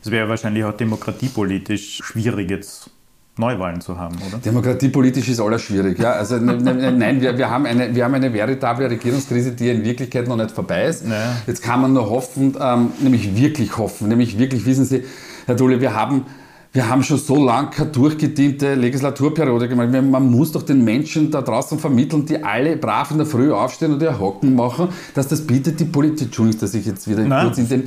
es 0.02 0.10
wäre 0.10 0.30
wahrscheinlich 0.30 0.64
auch 0.64 0.74
demokratiepolitisch 0.74 2.02
schwierig, 2.04 2.50
jetzt 2.50 2.90
Neuwahlen 3.38 3.82
zu 3.82 3.98
haben, 3.98 4.16
oder? 4.28 4.38
Demokratiepolitisch 4.40 5.30
ist 5.30 5.40
alles 5.40 5.62
schwierig. 5.62 6.00
Ja? 6.00 6.14
Also, 6.14 6.38
ne, 6.38 6.58
ne, 6.58 6.92
nein, 6.92 7.22
wir, 7.22 7.38
wir, 7.38 7.50
haben 7.50 7.66
eine, 7.66 7.94
wir 7.94 8.04
haben 8.04 8.14
eine 8.14 8.34
veritable 8.34 8.90
Regierungskrise, 8.90 9.52
die 9.52 9.70
in 9.70 9.84
Wirklichkeit 9.84 10.28
noch 10.28 10.38
nicht 10.38 10.52
vorbei 10.52 10.86
ist. 10.86 11.06
Naja. 11.06 11.38
Jetzt 11.46 11.62
kann 11.62 11.82
man 11.82 11.94
nur 11.94 12.10
hoffen, 12.10 12.56
ähm, 12.60 12.92
nämlich 13.02 13.36
wirklich 13.36 13.78
hoffen, 13.78 14.08
nämlich 14.08 14.40
wirklich, 14.40 14.66
wissen 14.66 14.86
Sie, 14.86 15.04
Herr 15.46 15.56
Dole, 15.56 15.80
wir 15.80 15.94
haben, 15.94 16.26
wir 16.74 16.90
haben 16.90 17.02
schon 17.04 17.18
so 17.18 17.44
lange 17.44 17.70
keine 17.70 17.90
durchgediente 17.92 18.76
Legislaturperiode 18.76 19.68
gemacht. 19.68 19.90
Man 19.92 20.30
muss 20.30 20.52
doch 20.52 20.64
den 20.64 20.84
Menschen 20.84 21.32
da 21.32 21.42
draußen 21.42 21.80
vermitteln, 21.80 22.26
die 22.26 22.44
alle 22.44 22.78
brav 22.78 23.10
in 23.12 23.18
der 23.18 23.26
Früh 23.26 23.52
aufstehen 23.52 23.94
und 23.94 24.02
ihr 24.02 24.20
Hocken 24.20 24.56
machen, 24.56 24.90
dass 25.16 25.28
das 25.28 25.42
bietet 25.48 25.80
die 25.80 25.86
Politik. 25.86 26.28
Entschuldigung, 26.28 26.62
dass 26.62 26.74
ich 26.74 26.86
jetzt 26.86 27.08
wieder 27.10 27.24
Nein. 27.24 27.46
kurz 27.48 27.58
in, 27.58 27.70
den, 27.70 27.84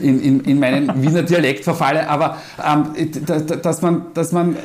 in, 0.00 0.20
in, 0.20 0.40
in 0.40 0.58
meinen 0.58 1.02
Wiener 1.02 1.22
Dialekt 1.22 1.64
verfalle, 1.64 2.08
aber 2.08 2.36
ähm, 2.62 2.84
da- 3.24 3.40
da- 3.40 3.56
dass 3.56 3.80
man, 3.82 4.06
dass 4.14 4.32
man 4.32 4.56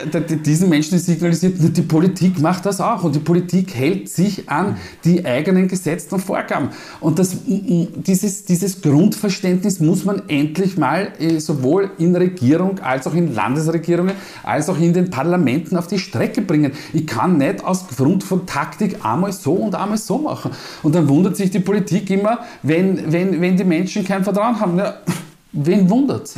diesen 0.45 0.69
Menschen 0.69 0.99
signalisiert, 0.99 1.55
die 1.77 1.81
Politik 1.81 2.39
macht 2.41 2.65
das 2.65 2.81
auch 2.81 3.03
und 3.03 3.15
die 3.15 3.19
Politik 3.19 3.73
hält 3.75 4.09
sich 4.09 4.49
an 4.49 4.75
die 5.05 5.23
eigenen 5.25 5.67
Gesetze 5.67 6.15
und 6.15 6.21
Vorgaben. 6.21 6.69
Und 6.99 7.19
das, 7.19 7.35
dieses, 7.45 8.45
dieses 8.45 8.81
Grundverständnis 8.81 9.79
muss 9.79 10.05
man 10.05 10.23
endlich 10.27 10.77
mal 10.77 11.09
äh, 11.19 11.39
sowohl 11.39 11.91
in 11.97 12.15
Regierung 12.15 12.79
als 12.79 13.07
auch 13.07 13.13
in 13.13 13.33
Landesregierungen 13.59 14.15
als 14.43 14.69
auch 14.69 14.77
in 14.77 14.93
den 14.93 15.09
Parlamenten 15.09 15.77
auf 15.77 15.87
die 15.87 15.99
Strecke 15.99 16.41
bringen. 16.41 16.71
Ich 16.93 17.05
kann 17.05 17.37
nicht 17.37 17.63
aus 17.63 17.87
Grund 17.87 18.23
von 18.23 18.45
Taktik 18.45 19.03
einmal 19.05 19.31
so 19.31 19.53
und 19.53 19.75
einmal 19.75 19.97
so 19.97 20.17
machen. 20.17 20.51
Und 20.83 20.95
dann 20.95 21.07
wundert 21.07 21.35
sich 21.35 21.51
die 21.51 21.59
Politik 21.59 22.09
immer, 22.09 22.39
wenn, 22.63 23.11
wenn, 23.11 23.41
wenn 23.41 23.57
die 23.57 23.63
Menschen 23.63 24.05
kein 24.05 24.23
Vertrauen 24.23 24.59
haben. 24.59 24.77
Ja, 24.77 24.95
wen 25.51 25.89
wundert's? 25.89 26.35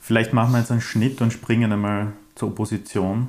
Vielleicht 0.00 0.32
machen 0.32 0.52
wir 0.52 0.60
jetzt 0.60 0.70
einen 0.70 0.80
Schnitt 0.80 1.20
und 1.20 1.32
springen 1.32 1.72
einmal 1.72 2.12
zur 2.34 2.48
Opposition, 2.48 3.28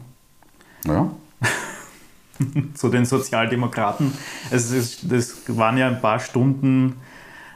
Ja. 0.85 1.09
zu 2.75 2.89
den 2.89 3.05
Sozialdemokraten. 3.05 4.13
Es 4.51 4.69
ist, 4.69 5.11
das 5.11 5.37
waren 5.47 5.77
ja 5.77 5.87
ein 5.87 6.01
paar 6.01 6.19
Stunden, 6.19 6.97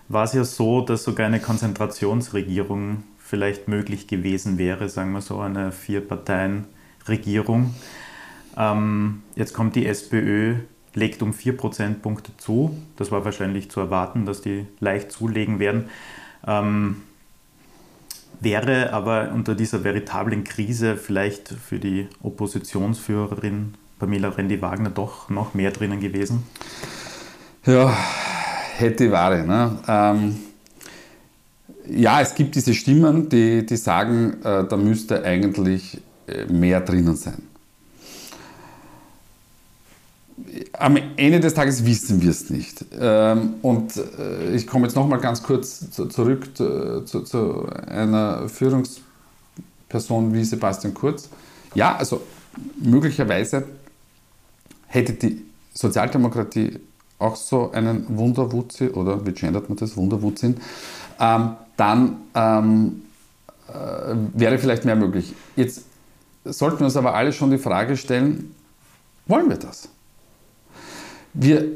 war 0.10 0.24
es 0.24 0.34
ja 0.34 0.44
so, 0.44 0.82
dass 0.82 1.04
sogar 1.04 1.28
eine 1.28 1.40
Konzentrationsregierung 1.40 3.04
vielleicht 3.32 3.70
möglich 3.70 4.08
gewesen 4.08 4.58
wäre, 4.58 4.90
sagen 4.90 5.14
wir 5.14 5.22
so, 5.22 5.40
eine 5.40 5.72
Vier-Parteien-Regierung. 5.72 7.74
Ähm, 8.58 9.24
jetzt 9.38 9.54
kommt 9.54 9.78
die 9.78 9.86
SPÖ, 9.86 10.56
legt 10.94 11.22
um 11.22 11.34
vier 11.34 11.56
Prozentpunkte 11.56 12.36
zu. 12.36 12.78
Das 12.98 13.10
war 13.10 13.24
wahrscheinlich 13.24 13.72
zu 13.72 13.80
erwarten, 13.80 14.26
dass 14.26 14.42
die 14.42 14.66
leicht 14.82 15.14
zulegen 15.14 15.60
werden. 15.60 15.86
Ähm, 16.46 17.04
wäre 18.42 18.92
aber 18.92 19.32
unter 19.34 19.56
dieser 19.56 19.86
veritablen 19.86 20.44
Krise 20.44 20.98
vielleicht 20.98 21.48
für 21.48 21.80
die 21.80 22.10
Oppositionsführerin 22.22 23.76
Pamela 23.98 24.28
Rendi-Wagner 24.28 24.90
doch 24.90 25.30
noch 25.30 25.54
mehr 25.54 25.72
drinnen 25.72 26.02
gewesen? 26.02 26.44
Ja, 27.66 27.96
hätte 28.76 29.10
Ware. 29.10 29.48
Ne? 29.48 29.80
Ähm, 29.88 30.51
ja, 31.90 32.22
es 32.22 32.36
gibt 32.36 32.56
diese 32.56 32.74
Stimmen, 32.74 33.30
die, 33.30 33.66
die 33.66 33.78
sagen, 33.78 34.38
äh, 34.44 34.66
da 34.68 34.78
müsste 34.78 35.24
eigentlich 35.24 36.00
äh, 36.28 36.46
mehr 36.46 36.82
drinnen 36.82 37.16
sein. 37.16 37.42
Am 40.74 40.98
Ende 41.18 41.40
des 41.40 41.54
Tages 41.54 41.86
wissen 41.86 42.22
wir 42.22 42.32
es 42.32 42.50
nicht. 42.50 42.86
Ähm, 43.00 43.56
und 43.62 43.96
äh, 43.98 44.56
ich 44.56 44.68
komme 44.68 44.88
jetzt 44.88 44.96
nochmal 44.96 45.20
ganz 45.20 45.44
kurz 45.44 45.92
zu, 45.92 46.08
zurück 46.08 46.56
zu, 46.56 47.06
zu, 47.06 47.22
zu 47.22 47.68
einer 47.88 48.50
Führungsperson 48.50 50.34
wie 50.34 50.44
Sebastian 50.44 50.94
Kurz. 50.94 51.30
Ja, 51.76 51.96
also 51.96 52.22
möglicherweise 52.82 53.64
hätte 54.88 55.14
die 55.14 55.46
Sozialdemokratie 55.74 56.80
auch 57.20 57.36
so 57.36 57.72
einen 57.72 58.06
Wunderwutzi 58.10 58.90
oder 58.90 59.26
wie 59.26 59.32
gendert 59.32 59.70
man 59.70 59.78
das, 59.78 59.96
Wunderwutzin, 59.96 60.58
ähm, 61.20 61.52
dann 61.82 62.18
ähm, 62.36 63.02
äh, 63.68 64.14
wäre 64.34 64.60
vielleicht 64.60 64.86
mehr 64.86 64.96
möglich. 64.96 65.34
Jetzt 65.56 65.86
sollten 66.46 66.80
wir 66.80 66.86
uns 66.86 66.96
aber 66.96 67.16
alle 67.16 67.34
schon 67.34 67.50
die 67.50 67.58
Frage 67.58 67.98
stellen, 67.98 68.54
wollen 69.26 69.50
wir 69.50 69.58
das? 69.58 69.90
Wir, 71.34 71.70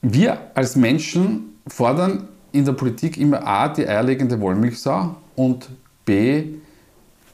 wir 0.00 0.50
als 0.54 0.74
Menschen 0.74 1.58
fordern 1.68 2.26
in 2.50 2.64
der 2.64 2.72
Politik 2.72 3.18
immer 3.18 3.46
A, 3.46 3.68
die 3.68 3.86
eierlegende 3.86 4.40
Wollmilchsau 4.40 5.14
und 5.36 5.68
B, 6.04 6.46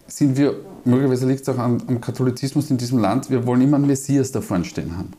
sind 0.07 0.37
wir, 0.37 0.55
möglicherweise 0.85 1.27
liegt 1.27 1.41
es 1.41 1.49
auch 1.49 1.59
am, 1.59 1.79
am 1.87 1.99
Katholizismus 1.99 2.71
in 2.71 2.77
diesem 2.77 2.99
Land, 2.99 3.31
wir 3.31 3.47
wollen 3.47 3.63
immer 3.63 3.79
einen 3.79 3.87
Messias 3.87 4.31
da 4.33 4.43
vorne 4.43 4.67
stehen 4.67 4.99
haben. 4.99 5.13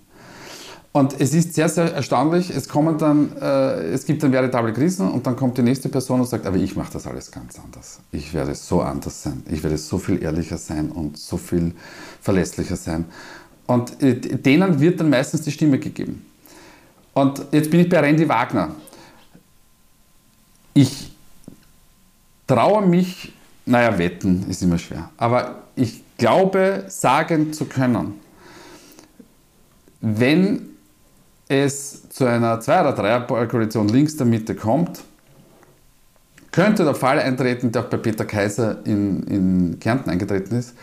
Und 0.91 1.19
es 1.21 1.33
ist 1.33 1.53
sehr, 1.53 1.69
sehr 1.69 1.93
erstaunlich. 1.93 2.49
Es, 2.49 2.67
kommen 2.67 2.97
dann, 2.97 3.35
äh, 3.37 3.91
es 3.91 4.05
gibt 4.05 4.23
dann 4.23 4.31
veritable 4.31 4.73
Krisen 4.73 5.09
und 5.09 5.25
dann 5.27 5.35
kommt 5.35 5.57
die 5.57 5.61
nächste 5.61 5.87
Person 5.87 6.19
und 6.19 6.25
sagt, 6.25 6.47
aber 6.47 6.57
ich 6.57 6.75
mache 6.75 6.91
das 6.93 7.05
alles 7.05 7.31
ganz 7.31 7.59
anders. 7.59 7.99
Ich 8.11 8.33
werde 8.33 8.55
so 8.55 8.81
anders 8.81 9.21
sein. 9.21 9.43
Ich 9.51 9.61
werde 9.61 9.77
so 9.77 9.99
viel 9.99 10.21
ehrlicher 10.21 10.57
sein 10.57 10.89
und 10.89 11.17
so 11.17 11.37
viel 11.37 11.73
verlässlicher 12.21 12.75
sein. 12.75 13.05
Und 13.67 14.01
äh, 14.01 14.15
denen 14.15 14.79
wird 14.79 14.99
dann 14.99 15.11
meistens 15.11 15.41
die 15.41 15.51
Stimme 15.51 15.77
gegeben. 15.77 16.25
Und 17.13 17.45
jetzt 17.51 17.69
bin 17.69 17.81
ich 17.81 17.89
bei 17.89 17.99
Randy 17.99 18.27
Wagner. 18.27 18.75
Ich 20.73 21.11
traue 22.47 22.85
mich, 22.87 23.33
naja, 23.65 23.95
wetten 23.97 24.45
ist 24.49 24.63
immer 24.63 24.79
schwer, 24.79 25.11
aber 25.17 25.63
ich 25.75 26.03
glaube, 26.17 26.85
sagen 26.87 27.53
zu 27.53 27.65
können, 27.65 28.19
wenn 30.01 30.69
es 31.49 32.07
zu 32.09 32.25
einer 32.25 32.61
Zwei- 32.61 32.81
oder 32.81 32.93
Dreier-Koalition 32.93 33.89
links 33.89 34.15
der 34.15 34.25
Mitte 34.25 34.55
kommt, 34.55 35.01
könnte 36.51 36.83
der 36.85 36.95
Fall 36.95 37.19
eintreten, 37.19 37.71
der 37.71 37.83
auch 37.83 37.89
bei 37.89 37.97
Peter 37.97 38.23
Kaiser 38.23 38.77
in, 38.85 39.23
in 39.23 39.79
Kärnten 39.79 40.09
eingetreten 40.09 40.55
ist, 40.55 40.73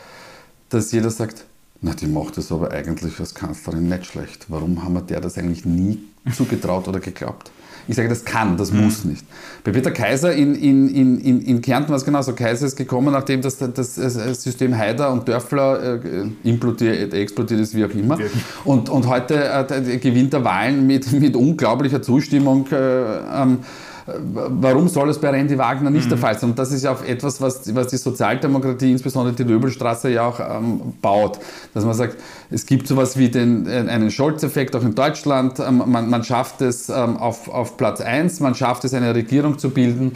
dass 0.69 0.93
jeder 0.93 1.11
sagt, 1.11 1.45
na, 1.81 1.95
die 1.95 2.07
macht 2.07 2.37
es 2.39 2.51
aber 2.51 2.73
eigentlich 2.73 3.19
als 3.21 3.35
Kanzlerin 3.35 3.89
nicht 3.89 4.07
schlecht. 4.07 4.47
Warum 4.49 4.83
haben 4.83 4.95
wir 4.95 5.03
der 5.03 5.21
das 5.21 5.39
eigentlich 5.39 5.65
nie 5.65 6.01
zugetraut 6.33 6.89
oder 6.89 7.01
geglaubt? 7.01 7.51
Ich 7.89 7.95
sage, 7.95 8.09
das 8.09 8.25
kann, 8.25 8.57
das 8.57 8.73
mhm. 8.73 8.85
muss 8.85 9.05
nicht. 9.05 9.25
Bei 9.63 9.71
Peter 9.71 9.93
Kaiser 9.93 10.33
in, 10.33 10.55
in, 10.57 10.89
in, 10.89 11.41
in 11.43 11.61
Kärnten 11.63 11.91
war 11.91 11.97
es 11.97 12.05
genauso. 12.05 12.33
Kaiser 12.33 12.67
ist 12.67 12.77
gekommen, 12.77 13.13
nachdem 13.13 13.43
das, 13.43 13.59
das, 13.59 13.73
das 13.95 14.43
System 14.43 14.77
Haider 14.77 15.13
und 15.13 15.29
Dörfler 15.29 16.03
äh, 16.05 16.27
implodiert, 16.43 17.15
explodiert 17.15 17.61
ist, 17.61 17.75
wie 17.75 17.85
auch 17.85 17.91
immer. 17.91 18.19
Und, 18.65 18.89
und 18.89 19.07
heute 19.07 19.35
äh, 19.45 19.99
gewinnt 19.99 20.35
er 20.35 20.45
Wahlen 20.45 20.87
mit, 20.87 21.13
mit 21.13 21.37
unglaublicher 21.37 22.03
Zustimmung. 22.03 22.67
Äh, 22.73 22.77
ähm, 22.77 23.59
Warum 24.07 24.89
soll 24.89 25.11
es 25.11 25.19
bei 25.19 25.31
Randy 25.31 25.59
Wagner 25.59 25.91
nicht 25.91 26.05
mhm. 26.05 26.11
der 26.11 26.19
Fall 26.19 26.39
sein? 26.39 26.51
Und 26.51 26.59
das 26.59 26.71
ist 26.71 26.85
ja 26.85 26.93
auch 26.93 27.03
etwas, 27.03 27.41
was, 27.41 27.75
was 27.75 27.89
die 27.89 27.97
Sozialdemokratie, 27.97 28.93
insbesondere 28.93 29.35
die 29.35 29.43
Löbelstraße, 29.43 30.11
ja 30.11 30.27
auch 30.27 30.39
ähm, 30.39 30.95
baut. 31.03 31.41
Dass 31.75 31.85
man 31.85 31.95
sagt, 31.95 32.17
es 32.51 32.67
gibt 32.67 32.87
sowas 32.87 33.17
wie 33.17 33.29
den, 33.29 33.67
äh, 33.67 33.85
einen 33.89 34.11
Scholz-Effekt 34.11 34.77
auch 34.77 34.83
in 34.83 34.95
Deutschland. 34.95 35.59
Ähm, 35.59 35.83
man, 35.87 36.09
man, 36.09 36.23
schafft 36.23 36.61
es 36.61 36.89
ähm, 36.89 37.17
auf, 37.17 37.49
auf 37.49 37.77
Platz 37.77 38.01
1, 38.01 38.41
man 38.41 38.55
schafft 38.55 38.85
es, 38.85 38.95
eine 38.95 39.15
Regierung 39.15 39.59
zu 39.59 39.71
bilden 39.71 40.13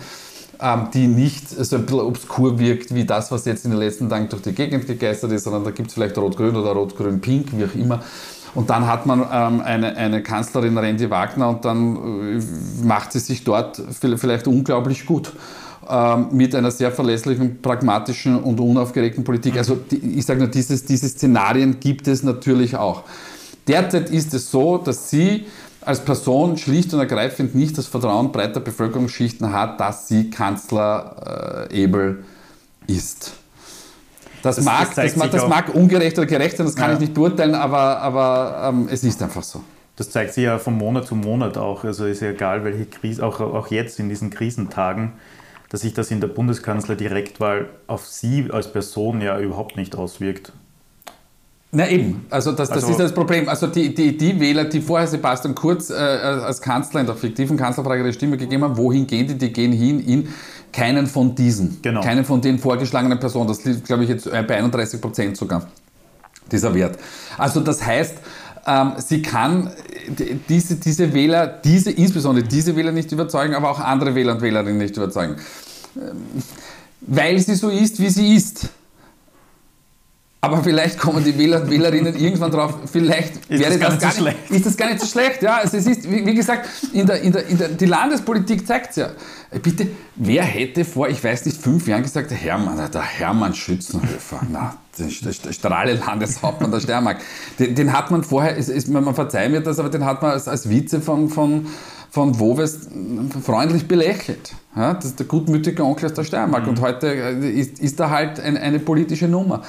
ähm, 0.63 0.89
die 0.93 1.07
nicht 1.07 1.49
so 1.49 1.77
ein 1.77 1.87
bisschen 1.87 2.01
obskur 2.01 2.59
wirkt 2.59 2.95
wie 2.95 3.05
das, 3.05 3.31
was 3.33 3.45
jetzt 3.45 3.65
in 3.65 3.71
den 3.71 3.81
letzten 3.81 4.09
Tagen 4.09 4.29
durch 4.29 4.43
die 4.43 4.53
Gegend 4.53 4.87
gegeistert 4.87 5.33
ist, 5.33 5.45
sondern 5.45 5.65
da 5.65 5.71
gibt 5.71 5.89
es 5.89 5.95
vielleicht 5.95 6.19
Rot-Grün 6.19 6.57
oder 6.57 6.73
Rot-Grün-Pink, 6.73 7.57
wie 7.57 7.65
auch 7.65 7.75
immer. 7.75 8.03
Und 8.55 8.71
dann 8.71 8.87
hat 8.87 9.07
man 9.07 9.21
ähm, 9.21 9.61
eine, 9.61 9.97
eine 9.97 10.23
Kanzlerin 10.23 10.77
Randy 10.77 11.09
Wagner 11.09 11.49
und 11.49 11.65
dann 11.65 12.39
äh, 12.39 12.85
macht 12.85 13.13
sie 13.13 13.21
sich 13.21 13.45
dort 13.45 13.81
vielleicht 13.91 14.47
unglaublich 14.47 15.07
gut 15.07 15.33
ähm, 15.89 16.29
mit 16.33 16.55
einer 16.55 16.71
sehr 16.71 16.93
verlässlichen, 16.93 17.63
pragmatischen 17.63 18.39
und 18.39 18.61
unaufgeregten 18.61 19.25
Politik. 19.25 19.57
Also 19.57 19.79
ich 19.91 20.27
sage 20.27 20.41
nur, 20.41 20.49
dieses, 20.49 20.85
diese 20.85 21.09
Szenarien 21.09 21.81
gibt 21.81 22.09
es 22.09 22.23
natürlich 22.23 22.77
auch. 22.77 23.05
Derzeit 23.67 24.11
ist 24.11 24.35
es 24.35 24.51
so, 24.51 24.79
dass 24.79 25.11
sie 25.11 25.47
als 25.83 26.01
Person 26.05 26.57
schlicht 26.59 26.93
und 26.93 27.01
ergreifend 27.01 27.55
nicht 27.55 27.79
das 27.79 27.87
Vertrauen 27.87 28.33
breiter 28.33 28.61
Bevölkerungsschichten 28.61 29.53
hat, 29.53 29.81
dass 29.81 30.09
sie 30.09 30.29
Kanzler 30.31 31.69
äh, 31.71 31.83
Ebel 31.83 32.25
ist. 32.87 33.40
Das, 34.43 34.57
das, 34.57 34.65
mag, 34.65 34.95
das, 34.95 35.15
das, 35.15 35.31
das 35.31 35.49
mag 35.49 35.75
ungerecht 35.75 36.19
oder 36.19 36.27
gerecht 36.27 36.57
sein, 36.57 36.67
das 36.67 36.77
kann 36.77 36.89
ja. 36.89 36.95
ich 36.95 37.01
nicht 37.01 37.15
beurteilen, 37.15 37.55
aber, 37.55 37.99
aber 38.01 38.69
ähm, 38.69 38.89
es 38.91 39.05
ist 39.05 39.23
einfach 39.23 39.43
so. 39.43 39.63
Das 39.97 40.11
zeigt 40.11 40.33
sich 40.33 40.45
ja 40.45 40.59
von 40.59 40.79
Monat 40.79 41.07
zu 41.07 41.15
Monat 41.15 41.59
auch. 41.59 41.85
Also 41.85 42.07
ist 42.07 42.23
ja 42.23 42.31
egal, 42.31 42.65
welche 42.65 42.87
Krise, 42.87 43.25
auch, 43.25 43.41
auch 43.41 43.69
jetzt 43.69 44.01
in 44.01 44.09
diesen 44.09 44.31
Krisentagen, 44.31 45.13
dass 45.69 45.83
sich 45.83 45.93
das 45.93 46.11
in 46.11 46.21
der 46.21 46.29
Bundeskanzler-Direktwahl 46.29 47.69
auf 47.87 48.07
Sie 48.07 48.49
als 48.51 48.73
Person 48.73 49.21
ja 49.21 49.39
überhaupt 49.39 49.77
nicht 49.77 49.97
auswirkt. 49.97 50.53
Na 51.73 51.89
eben, 51.89 52.27
also 52.31 52.51
das, 52.51 52.69
das 52.69 52.79
also, 52.79 52.91
ist 52.91 53.01
das 53.01 53.13
Problem. 53.13 53.49
Also 53.49 53.69
die, 53.69 53.95
die, 53.95 54.17
die 54.17 54.41
Wähler, 54.41 54.65
die 54.65 54.81
vorher 54.81 55.07
Sebastian 55.07 55.55
Kurz 55.55 55.91
äh, 55.91 55.95
als 55.95 56.61
Kanzler 56.61 57.01
in 57.01 57.07
der 57.07 57.15
fiktiven 57.15 57.57
Kanzlerfrage 57.57 58.03
ihre 58.03 58.13
Stimme 58.13 58.37
gegeben 58.37 58.65
haben, 58.65 58.77
wohin 58.77 59.07
gehen 59.07 59.29
die? 59.29 59.39
Die 59.39 59.53
gehen 59.53 59.73
hin 59.73 60.01
in 60.01 60.29
keinen 60.73 61.07
von 61.07 61.35
diesen, 61.35 61.81
genau. 61.81 62.01
keinen 62.01 62.25
von 62.25 62.41
den 62.41 62.59
vorgeschlagenen 62.59 63.21
Personen. 63.21 63.47
Das 63.47 63.65
liegt, 63.65 63.85
glaube 63.85 64.03
ich, 64.03 64.09
jetzt 64.09 64.27
äh, 64.27 64.43
bei 64.47 64.57
31 64.57 65.01
Prozent 65.01 65.37
sogar, 65.37 65.69
dieser 66.51 66.75
Wert. 66.75 66.99
Also 67.39 67.61
das 67.61 67.85
heißt, 67.85 68.17
ähm, 68.67 68.93
sie 68.99 69.23
kann 69.23 69.69
äh, 69.69 70.35
diese, 70.49 70.75
diese 70.75 71.15
Wähler, 71.15 71.47
diese, 71.47 71.93
insbesondere 71.93 72.47
diese 72.47 72.75
Wähler 72.75 72.91
nicht 72.91 73.13
überzeugen, 73.13 73.55
aber 73.55 73.71
auch 73.71 73.79
andere 73.79 74.17
Wähler 74.17 74.33
und 74.33 74.43
Wählerinnen 74.43 74.79
nicht 74.79 74.97
überzeugen. 74.97 75.37
Ähm, 75.97 76.43
weil 77.03 77.39
sie 77.39 77.55
so 77.55 77.69
ist, 77.69 78.01
wie 78.01 78.11
sie 78.11 78.35
ist. 78.35 78.69
Aber 80.43 80.63
vielleicht 80.63 80.99
kommen 80.99 81.23
die 81.23 81.37
Wähler 81.37 81.61
und 81.61 81.71
Wählerinnen 81.71 82.17
irgendwann 82.17 82.51
drauf, 82.51 82.75
vielleicht 82.91 83.37
ist 83.51 83.61
wäre 83.61 83.79
das, 83.79 83.99
das 83.99 84.17
gar, 84.17 84.25
nicht, 84.25 84.37
so 84.49 84.55
ist 84.55 84.67
das 84.67 84.77
gar 84.77 84.89
nicht 84.89 85.01
so 85.01 85.07
schlecht. 85.07 85.43
Ja, 85.43 85.57
also 85.57 85.77
es 85.77 85.87
ist, 85.87 86.11
wie, 86.11 86.25
wie 86.25 86.35
gesagt, 86.35 86.67
in 86.95 87.07
der, 87.07 87.21
in 87.21 87.33
der, 87.33 87.47
in 87.47 87.59
der, 87.59 87.69
die 87.69 87.85
Landespolitik 87.85 88.67
zeigt 88.67 88.91
es 88.91 88.97
ja. 88.97 89.11
Äh, 89.51 89.59
bitte, 89.59 89.89
wer 90.17 90.43
hätte 90.43 90.87
vor, 90.87 91.11
ich 91.11 91.23
weiß 91.23 91.45
nicht, 91.45 91.61
fünf 91.61 91.87
Jahren 91.87 92.03
gesagt, 92.03 92.31
der 92.31 92.39
Hermann, 92.39 92.91
der 92.91 93.03
Hermann 93.03 93.55
Schützenhöfer, 93.55 94.41
na, 94.51 94.79
der, 94.99 95.09
der 95.09 95.53
strahle 95.53 95.95
Landeshauptmann 95.95 96.71
der 96.71 96.81
Steiermark, 96.81 97.19
den, 97.59 97.75
den, 97.75 97.93
hat 97.93 98.11
man 98.11 98.25
vorher, 98.25 98.57
ist, 98.57 98.71
ist, 98.71 98.89
man 98.89 99.15
verzeiht 99.15 99.51
mir 99.51 99.61
das, 99.61 99.79
aber 99.79 99.91
den 99.91 100.07
hat 100.07 100.23
man 100.23 100.31
als, 100.31 100.49
als 100.49 100.71
Vize 100.71 101.03
von, 101.03 101.29
von, 101.29 101.67
von 102.11 102.39
Woves 102.41 102.89
freundlich 103.43 103.87
belächelt. 103.87 104.53
Ja, 104.77 104.95
das 104.95 105.07
ist 105.07 105.19
der 105.19 105.27
gutmütige 105.27 105.83
Onkel 105.83 106.07
aus 106.07 106.15
der 106.15 106.25
Steiermark. 106.25 106.65
Mhm. 106.65 106.71
Und 106.71 106.81
heute 106.81 107.09
äh, 107.09 107.51
ist, 107.51 107.81
ist 107.81 107.99
da 107.99 108.11
halt 108.11 108.39
ein, 108.39 108.57
eine 108.57 108.79
politische 108.79 109.27
Nummer. 109.27 109.63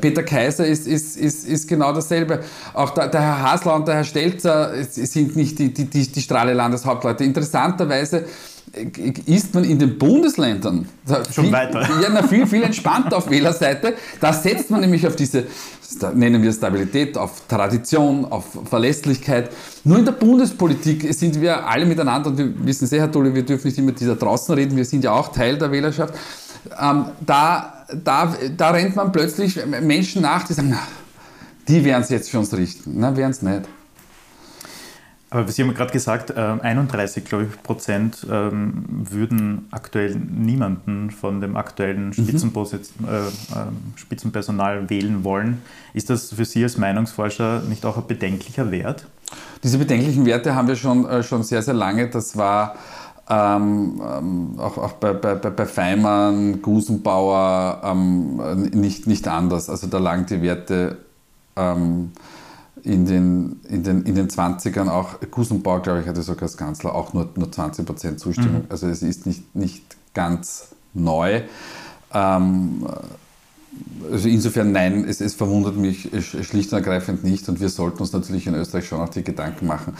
Peter 0.00 0.24
Kaiser 0.24 0.66
ist, 0.66 0.88
ist, 0.88 1.16
ist, 1.16 1.46
ist 1.46 1.68
genau 1.68 1.92
dasselbe. 1.92 2.40
Auch 2.74 2.90
der, 2.90 3.08
der 3.08 3.20
Herr 3.20 3.42
Hasler 3.42 3.74
und 3.76 3.86
der 3.86 3.96
Herr 3.96 4.04
Stelzer 4.04 4.72
sind 4.84 5.36
nicht 5.36 5.58
die, 5.58 5.72
die, 5.72 5.84
die, 5.84 6.10
die 6.10 6.20
strahle 6.20 6.52
Landeshauptleute. 6.52 7.22
Interessanterweise 7.22 8.24
ist 9.26 9.54
man 9.54 9.64
in 9.64 9.78
den 9.78 9.98
Bundesländern 9.98 10.88
schon 11.32 11.44
viel, 11.44 11.52
weiter. 11.52 11.88
Ja, 12.00 12.22
viel, 12.22 12.46
viel 12.46 12.62
entspannter 12.62 13.16
auf 13.16 13.28
Wählerseite. 13.28 13.94
Da 14.20 14.32
setzt 14.32 14.70
man 14.70 14.80
nämlich 14.80 15.06
auf 15.06 15.16
diese, 15.16 15.44
nennen 16.14 16.42
wir 16.42 16.52
Stabilität, 16.52 17.18
auf 17.18 17.46
Tradition, 17.48 18.24
auf 18.26 18.46
Verlässlichkeit. 18.64 19.50
Nur 19.84 19.98
in 19.98 20.04
der 20.04 20.12
Bundespolitik 20.12 21.12
sind 21.14 21.40
wir 21.40 21.66
alle 21.66 21.84
miteinander, 21.84 22.30
und 22.30 22.38
wir 22.38 22.66
wissen 22.66 22.86
sehr, 22.86 23.00
Herr 23.00 23.12
Tolle, 23.12 23.34
wir 23.34 23.44
dürfen 23.44 23.66
nicht 23.66 23.78
immer 23.78 23.92
dieser 23.92 24.16
draußen 24.16 24.54
reden, 24.54 24.76
wir 24.76 24.84
sind 24.84 25.02
ja 25.02 25.12
auch 25.12 25.32
Teil 25.32 25.58
der 25.58 25.72
Wählerschaft. 25.72 26.14
Ähm, 26.80 27.06
da, 27.24 27.86
da, 28.04 28.36
da 28.56 28.70
rennt 28.70 28.94
man 28.94 29.10
plötzlich 29.10 29.58
Menschen 29.80 30.22
nach, 30.22 30.44
die 30.44 30.52
sagen, 30.52 30.68
na, 30.70 30.82
die 31.66 31.84
werden 31.84 32.02
es 32.02 32.10
jetzt 32.10 32.30
für 32.30 32.38
uns 32.38 32.52
richten. 32.54 32.94
Na, 32.96 33.16
werden 33.16 33.30
es 33.30 33.42
nicht. 33.42 33.62
Aber 35.32 35.50
Sie 35.52 35.62
haben 35.62 35.72
gerade 35.74 35.92
gesagt, 35.92 36.36
31 36.36 37.32
äh, 37.32 37.42
ich, 37.42 37.62
Prozent 37.62 38.26
ähm, 38.28 38.84
würden 38.88 39.68
aktuell 39.70 40.16
niemanden 40.16 41.12
von 41.12 41.40
dem 41.40 41.56
aktuellen 41.56 42.12
mhm. 42.16 42.28
Äh, 42.28 43.18
ähm, 43.56 43.76
Spitzenpersonal 43.94 44.90
wählen 44.90 45.22
wollen. 45.22 45.62
Ist 45.94 46.10
das 46.10 46.32
für 46.32 46.44
Sie 46.44 46.64
als 46.64 46.76
Meinungsforscher 46.78 47.62
nicht 47.68 47.86
auch 47.86 47.96
ein 47.96 48.06
bedenklicher 48.08 48.72
Wert? 48.72 49.06
Diese 49.62 49.78
bedenklichen 49.78 50.26
Werte 50.26 50.56
haben 50.56 50.66
wir 50.66 50.76
schon, 50.76 51.08
äh, 51.08 51.22
schon 51.22 51.44
sehr, 51.44 51.62
sehr 51.62 51.74
lange. 51.74 52.08
Das 52.08 52.36
war 52.36 52.74
ähm, 53.28 54.02
ähm, 54.04 54.54
auch, 54.58 54.78
auch 54.78 54.92
bei, 54.94 55.12
bei, 55.12 55.34
bei 55.36 55.66
Feimann, 55.66 56.60
Gusenbauer 56.60 57.82
ähm, 57.84 58.68
nicht, 58.72 59.06
nicht 59.06 59.28
anders. 59.28 59.70
Also 59.70 59.86
da 59.86 59.98
lagen 59.98 60.26
die 60.26 60.42
Werte 60.42 60.98
ähm, 61.54 62.10
in 62.82 63.06
den, 63.06 63.60
in 63.68 63.82
den, 63.82 64.02
in 64.04 64.14
den 64.14 64.28
20ern 64.28 64.88
auch, 64.88 65.20
Gusenbauer, 65.30 65.82
glaube 65.82 66.00
ich, 66.00 66.06
hatte 66.06 66.22
sogar 66.22 66.44
als 66.44 66.56
Kanzler 66.56 66.94
auch 66.94 67.12
nur, 67.12 67.28
nur 67.36 67.48
20% 67.48 68.16
Zustimmung. 68.16 68.62
Mhm. 68.62 68.70
Also 68.70 68.86
es 68.88 69.02
ist 69.02 69.26
nicht, 69.26 69.54
nicht 69.54 69.84
ganz 70.14 70.68
neu. 70.94 71.42
Ähm, 72.12 72.86
also 74.10 74.28
insofern 74.28 74.72
nein, 74.72 75.04
es, 75.08 75.20
es, 75.20 75.34
verwundert 75.34 75.76
mich 75.76 76.10
schlicht 76.42 76.72
und 76.72 76.78
ergreifend 76.78 77.22
nicht 77.22 77.48
und 77.48 77.60
wir 77.60 77.68
sollten 77.68 78.00
uns 78.00 78.12
natürlich 78.12 78.46
in 78.46 78.54
Österreich 78.54 78.88
schon 78.88 79.00
auch 79.00 79.08
die 79.08 79.22
Gedanken 79.22 79.66
machen, 79.66 79.94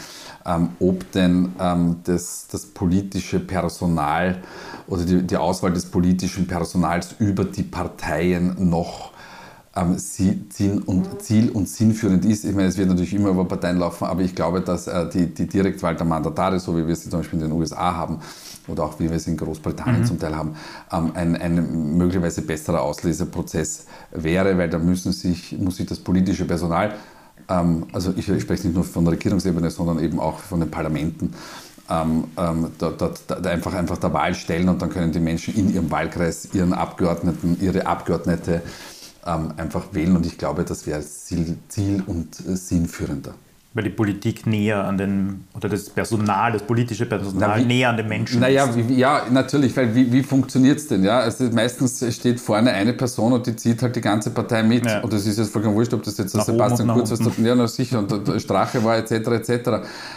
ähm, 0.45 0.69
ob 0.79 1.09
denn 1.13 1.53
ähm, 1.59 1.97
das, 2.03 2.47
das, 2.51 2.65
politische 2.65 3.39
Personal 3.39 4.41
oder 4.87 5.05
die, 5.05 5.23
die, 5.23 5.37
Auswahl 5.37 5.71
des 5.71 5.85
politischen 5.85 6.47
Personals 6.47 7.15
über 7.19 7.45
die 7.45 7.63
Parteien 7.63 8.69
noch 8.69 9.10
ähm, 9.75 9.97
Ziel 9.97 10.81
und, 10.85 11.21
Ziel 11.21 11.49
und 11.49 11.69
sinnführend 11.69 12.25
ist. 12.25 12.43
Ich 12.43 12.53
meine, 12.53 12.67
es 12.67 12.77
wird 12.77 12.89
natürlich 12.89 13.13
immer 13.13 13.29
über 13.29 13.45
Parteien 13.45 13.77
laufen, 13.77 14.05
aber 14.05 14.21
ich 14.21 14.35
glaube, 14.35 14.61
dass 14.61 14.87
äh, 14.87 15.07
die, 15.09 15.27
die 15.27 15.47
Direktwahl 15.47 15.95
der 15.95 16.05
Mandatare, 16.05 16.59
so 16.59 16.75
wie 16.77 16.85
wir 16.85 16.95
sie 16.95 17.09
zum 17.09 17.19
Beispiel 17.19 17.39
in 17.39 17.49
den 17.49 17.53
USA 17.53 17.95
haben 17.95 18.19
oder 18.67 18.83
auch 18.83 18.99
wie 18.99 19.09
wir 19.09 19.15
es 19.15 19.27
in 19.27 19.37
Großbritannien 19.37 20.01
mhm. 20.01 20.05
zum 20.05 20.19
Teil 20.19 20.35
haben, 20.35 20.55
ähm, 20.91 21.11
ein, 21.13 21.35
ein 21.35 21.97
möglicherweise 21.97 22.41
besserer 22.41 22.81
Ausleseprozess 22.81 23.85
wäre, 24.11 24.57
weil 24.57 24.69
da 24.69 24.77
müssen 24.77 25.13
sich, 25.13 25.57
muss 25.57 25.77
sich 25.77 25.87
das 25.87 25.99
politische 25.99 26.45
Personal 26.45 26.95
ähm, 27.49 27.87
also 27.91 28.13
ich, 28.15 28.29
ich, 28.29 28.41
spreche 28.41 28.67
nicht 28.67 28.75
nur 28.75 28.83
von 28.83 29.03
der 29.03 29.13
Regierungsebene, 29.13 29.69
sondern 29.69 29.99
eben 29.99 30.19
auch 30.19 30.39
von 30.39 30.59
den 30.59 30.69
Parlamenten, 30.69 31.33
ähm, 31.89 32.25
ähm, 32.37 32.67
da, 32.77 32.91
da, 32.91 33.11
da 33.27 33.49
einfach, 33.49 33.73
einfach 33.73 33.97
der 33.97 34.13
Wahl 34.13 34.33
stellen 34.33 34.69
und 34.69 34.81
dann 34.81 34.89
können 34.89 35.11
die 35.11 35.19
Menschen 35.19 35.55
in 35.55 35.73
ihrem 35.73 35.91
Wahlkreis 35.91 36.49
ihren 36.53 36.73
Abgeordneten, 36.73 37.57
ihre 37.59 37.85
Abgeordnete 37.85 38.61
einfach 39.23 39.93
wählen. 39.93 40.15
Und 40.15 40.25
ich 40.25 40.37
glaube, 40.37 40.63
das 40.63 40.87
wäre 40.87 41.01
ziel, 41.01 41.57
ziel 41.67 42.03
und 42.05 42.39
äh, 42.39 42.55
sinnführender 42.55 43.33
weil 43.73 43.85
die 43.85 43.89
Politik 43.89 44.45
näher 44.45 44.83
an 44.83 44.97
den, 44.97 45.45
oder 45.55 45.69
das 45.69 45.89
Personal, 45.89 46.51
das 46.51 46.63
politische 46.63 47.05
Personal 47.05 47.51
Na, 47.55 47.57
wie, 47.57 47.65
näher 47.65 47.89
an 47.89 47.95
den 47.95 48.07
Menschen 48.09 48.41
naja, 48.41 48.65
ist. 48.65 48.89
Wie, 48.89 48.95
ja, 48.95 49.21
natürlich, 49.31 49.75
weil 49.77 49.95
wie, 49.95 50.11
wie 50.11 50.23
funktioniert 50.23 50.77
es 50.77 50.87
denn? 50.87 51.05
Ja? 51.05 51.19
Also 51.19 51.45
meistens 51.51 52.03
steht 52.13 52.41
vorne 52.41 52.71
eine 52.71 52.91
Person 52.91 53.31
und 53.31 53.47
die 53.47 53.55
zieht 53.55 53.81
halt 53.81 53.95
die 53.95 54.01
ganze 54.01 54.31
Partei 54.31 54.61
mit. 54.63 54.85
Ja. 54.85 54.99
Und 54.99 55.13
das 55.13 55.25
ist 55.25 55.39
jetzt 55.39 55.53
vollkommen 55.53 55.75
wurscht, 55.75 55.93
ob 55.93 56.03
das 56.03 56.17
jetzt 56.17 56.35
nach 56.35 56.43
Sebastian 56.43 56.89
Kurz 56.89 57.11
was 57.11 57.19
ja, 57.37 57.55
na, 57.55 57.65
sicher, 57.65 57.99
und 57.99 58.27
der 58.27 58.39
Strache 58.39 58.83
war, 58.83 58.97
etc., 58.97 59.11
etc. 59.11 59.51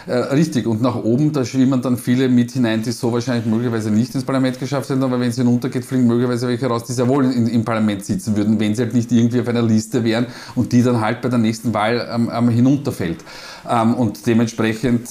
Äh, 0.05 0.13
richtig, 0.33 0.67
und 0.67 0.81
nach 0.81 0.95
oben, 0.95 1.31
da 1.31 1.45
schwimmen 1.45 1.81
dann 1.81 1.95
viele 1.95 2.27
mit 2.27 2.51
hinein, 2.51 2.83
die 2.83 2.91
so 2.91 3.13
wahrscheinlich 3.13 3.45
möglicherweise 3.45 3.89
nicht 3.89 4.13
ins 4.15 4.25
Parlament 4.25 4.59
geschafft 4.59 4.89
hätten, 4.89 5.03
aber 5.03 5.17
wenn 5.17 5.31
sie 5.31 5.43
hinuntergeht, 5.43 5.85
fliegen 5.85 6.07
möglicherweise 6.07 6.49
welche 6.49 6.67
raus, 6.67 6.83
die 6.83 6.91
sehr 6.91 7.07
wohl 7.07 7.23
in, 7.23 7.47
im 7.47 7.63
Parlament 7.63 8.03
sitzen 8.03 8.35
würden, 8.35 8.59
wenn 8.59 8.75
sie 8.75 8.81
halt 8.81 8.93
nicht 8.93 9.13
irgendwie 9.13 9.39
auf 9.39 9.47
einer 9.47 9.61
Liste 9.61 10.03
wären 10.03 10.25
und 10.55 10.73
die 10.73 10.83
dann 10.83 10.99
halt 10.99 11.21
bei 11.21 11.29
der 11.29 11.39
nächsten 11.39 11.73
Wahl 11.73 12.05
ähm, 12.11 12.29
ähm, 12.33 12.49
hinunterfällt. 12.49 13.23
Ähm, 13.69 13.95
und 13.95 14.25
dementsprechend 14.27 15.09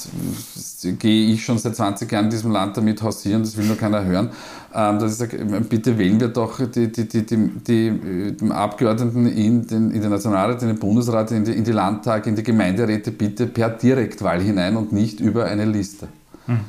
gehe 0.98 1.32
ich 1.32 1.44
schon 1.44 1.58
seit 1.58 1.76
20 1.76 2.10
Jahren 2.10 2.26
in 2.26 2.30
diesem 2.30 2.52
Land 2.52 2.76
damit 2.76 3.02
hausieren, 3.02 3.42
das 3.42 3.56
will 3.56 3.66
nur 3.66 3.76
keiner 3.76 4.04
hören, 4.04 4.30
ähm, 4.74 4.98
dass 4.98 5.12
ich 5.12 5.18
sage, 5.18 5.38
bitte 5.68 5.98
wählen 5.98 6.20
wir 6.20 6.28
doch 6.28 6.60
die, 6.68 6.92
die, 6.92 7.08
die, 7.08 7.24
die, 7.24 8.36
die 8.36 8.50
Abgeordneten 8.50 9.26
in 9.26 9.66
den, 9.66 9.90
in 9.90 10.00
den 10.00 10.10
Nationalrat, 10.10 10.62
in 10.62 10.68
den 10.68 10.78
Bundesrat, 10.78 11.30
in 11.32 11.44
die, 11.44 11.52
in 11.52 11.64
die 11.64 11.72
Landtage, 11.72 12.28
in 12.28 12.36
die 12.36 12.42
Gemeinderäte 12.42 13.10
bitte 13.10 13.46
per 13.46 13.70
Direktwahl 13.70 14.40
hinein 14.40 14.76
und 14.76 14.92
nicht 14.92 15.20
über 15.20 15.46
eine 15.46 15.64
Liste. 15.64 16.08
Hm. 16.46 16.60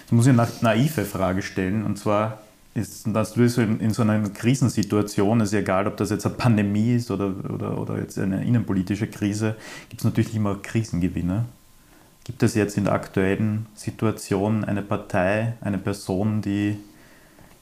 Jetzt 0.00 0.12
muss 0.12 0.26
ich 0.26 0.32
eine 0.32 0.48
naive 0.60 1.04
Frage 1.04 1.42
stellen, 1.42 1.84
und 1.84 1.98
zwar, 1.98 2.41
ist, 2.74 3.06
du 3.06 3.48
so 3.48 3.60
in, 3.60 3.80
in, 3.80 3.90
so 3.90 4.02
einer 4.02 4.28
Krisensituation, 4.30 5.40
ist 5.40 5.52
egal, 5.52 5.86
ob 5.86 5.96
das 5.98 6.10
jetzt 6.10 6.24
eine 6.24 6.34
Pandemie 6.34 6.94
ist 6.94 7.10
oder, 7.10 7.34
oder, 7.52 7.78
oder 7.78 7.98
jetzt 7.98 8.18
eine 8.18 8.44
innenpolitische 8.44 9.08
Krise, 9.08 9.56
gibt 9.90 10.00
es 10.00 10.04
natürlich 10.04 10.34
immer 10.34 10.56
Krisengewinner. 10.62 11.44
Gibt 12.24 12.42
es 12.42 12.54
jetzt 12.54 12.78
in 12.78 12.84
der 12.84 12.94
aktuellen 12.94 13.66
Situation 13.74 14.64
eine 14.64 14.80
Partei, 14.80 15.54
eine 15.60 15.76
Person, 15.76 16.40
die, 16.40 16.78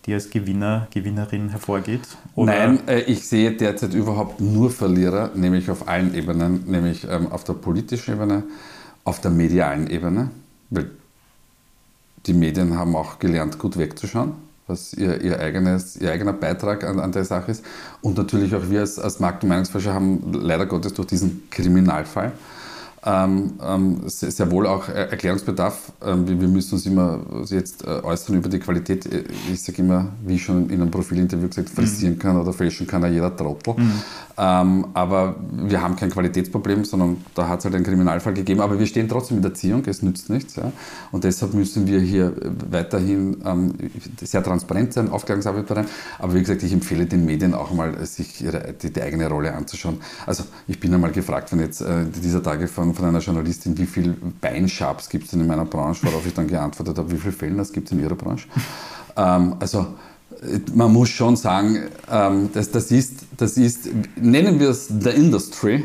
die 0.06 0.14
als 0.14 0.30
Gewinner, 0.30 0.86
Gewinnerin 0.92 1.48
hervorgeht? 1.48 2.02
Oder? 2.36 2.52
Nein, 2.52 2.86
äh, 2.86 3.00
ich 3.00 3.26
sehe 3.26 3.52
derzeit 3.52 3.94
überhaupt 3.94 4.40
nur 4.40 4.70
Verlierer, 4.70 5.30
nämlich 5.34 5.70
auf 5.70 5.88
allen 5.88 6.14
Ebenen, 6.14 6.70
nämlich 6.70 7.06
ähm, 7.08 7.32
auf 7.32 7.42
der 7.42 7.54
politischen 7.54 8.14
Ebene, 8.14 8.44
auf 9.02 9.20
der 9.20 9.30
medialen 9.30 9.88
Ebene, 9.88 10.30
weil 10.68 10.90
die 12.26 12.34
Medien 12.34 12.76
haben 12.76 12.94
auch 12.94 13.18
gelernt, 13.18 13.58
gut 13.58 13.78
wegzuschauen 13.78 14.49
was 14.70 14.94
ihr, 14.94 15.20
ihr, 15.20 15.38
eigenes, 15.38 15.96
ihr 15.96 16.10
eigener 16.10 16.32
Beitrag 16.32 16.84
an, 16.84 16.98
an 16.98 17.12
der 17.12 17.24
Sache 17.24 17.50
ist. 17.50 17.64
Und 18.00 18.16
natürlich 18.16 18.54
auch 18.54 18.70
wir 18.70 18.80
als, 18.80 18.98
als 18.98 19.20
Markt- 19.20 19.42
und 19.42 19.50
Meinungsforscher 19.50 19.92
haben 19.92 20.32
leider 20.32 20.66
Gottes 20.66 20.94
durch 20.94 21.08
diesen 21.08 21.50
Kriminalfall 21.50 22.32
ähm, 23.04 23.54
ähm, 23.62 24.02
sehr, 24.06 24.50
wohl 24.50 24.66
auch 24.66 24.88
Erklärungsbedarf. 24.88 25.92
Ähm, 26.04 26.28
wir, 26.28 26.38
wir, 26.38 26.48
müssen 26.48 26.74
uns 26.74 26.84
immer 26.84 27.20
jetzt 27.46 27.82
äh, 27.82 28.00
äußern 28.02 28.36
über 28.36 28.50
die 28.50 28.58
Qualität. 28.58 29.08
Ich 29.50 29.62
sage 29.62 29.80
immer, 29.80 30.08
wie 30.22 30.34
ich 30.34 30.44
schon 30.44 30.68
in 30.68 30.82
einem 30.82 30.90
Profilinterview 30.90 31.48
gesagt, 31.48 31.70
frisieren 31.70 32.14
mhm. 32.14 32.18
kann 32.18 32.36
oder 32.36 32.52
fälschen 32.52 32.86
kann 32.86 33.02
ja 33.02 33.08
jeder 33.08 33.34
Trottel. 33.34 33.74
Mhm. 33.78 34.02
Ähm, 34.36 34.86
aber 34.92 35.36
wir 35.50 35.80
haben 35.80 35.96
kein 35.96 36.10
Qualitätsproblem, 36.10 36.84
sondern 36.84 37.24
da 37.34 37.48
hat 37.48 37.60
es 37.60 37.64
halt 37.64 37.74
einen 37.74 37.84
Kriminalfall 37.84 38.34
gegeben. 38.34 38.60
Aber 38.60 38.78
wir 38.78 38.86
stehen 38.86 39.08
trotzdem 39.08 39.38
in 39.38 39.42
der 39.42 39.52
Erziehung, 39.52 39.82
es 39.86 40.02
nützt 40.02 40.28
nichts. 40.28 40.56
Ja? 40.56 40.72
Und 41.10 41.24
deshalb 41.24 41.54
müssen 41.54 41.86
wir 41.86 42.00
hier 42.00 42.34
weiterhin 42.70 43.38
ähm, 43.46 43.74
sehr 44.22 44.42
transparent 44.42 44.92
sein, 44.92 45.10
Aufklärungsarbeit 45.10 45.66
betreiben. 45.66 45.88
Aber 46.18 46.34
wie 46.34 46.40
gesagt, 46.40 46.62
ich 46.62 46.72
empfehle 46.72 47.06
den 47.06 47.24
Medien 47.24 47.54
auch 47.54 47.72
mal, 47.72 48.04
sich 48.04 48.42
ihre, 48.42 48.74
die, 48.74 48.92
die 48.92 49.02
eigene 49.02 49.28
Rolle 49.28 49.54
anzuschauen. 49.54 50.00
Also 50.26 50.44
ich 50.68 50.78
bin 50.80 50.92
einmal 50.92 51.12
gefragt, 51.12 51.52
wenn 51.52 51.60
jetzt 51.60 51.80
äh, 51.80 52.04
dieser 52.22 52.42
Tage 52.42 52.68
von 52.68 52.89
von, 52.90 52.94
von 52.94 53.04
einer 53.06 53.20
Journalistin, 53.20 53.76
wie 53.78 53.86
viele 53.86 54.16
Beinschaps 54.40 55.08
gibt 55.08 55.24
es 55.24 55.30
denn 55.30 55.40
in 55.40 55.46
meiner 55.46 55.64
Branche, 55.64 56.06
worauf 56.06 56.26
ich 56.26 56.34
dann 56.34 56.46
geantwortet 56.46 56.98
habe, 56.98 57.10
wie 57.10 57.16
viele 57.16 57.32
Fälle 57.32 57.56
das 57.56 57.72
gibt 57.72 57.88
es 57.88 57.92
in 57.92 58.00
ihrer 58.00 58.14
Branche. 58.14 58.48
Ähm, 59.16 59.56
also 59.58 59.88
man 60.72 60.92
muss 60.92 61.08
schon 61.08 61.34
sagen, 61.34 61.88
ähm, 62.08 62.48
das, 62.54 62.70
das, 62.70 62.92
ist, 62.92 63.24
das 63.36 63.56
ist, 63.56 63.88
nennen 64.14 64.60
wir 64.60 64.70
es 64.70 64.86
the 64.86 65.10
industry. 65.10 65.84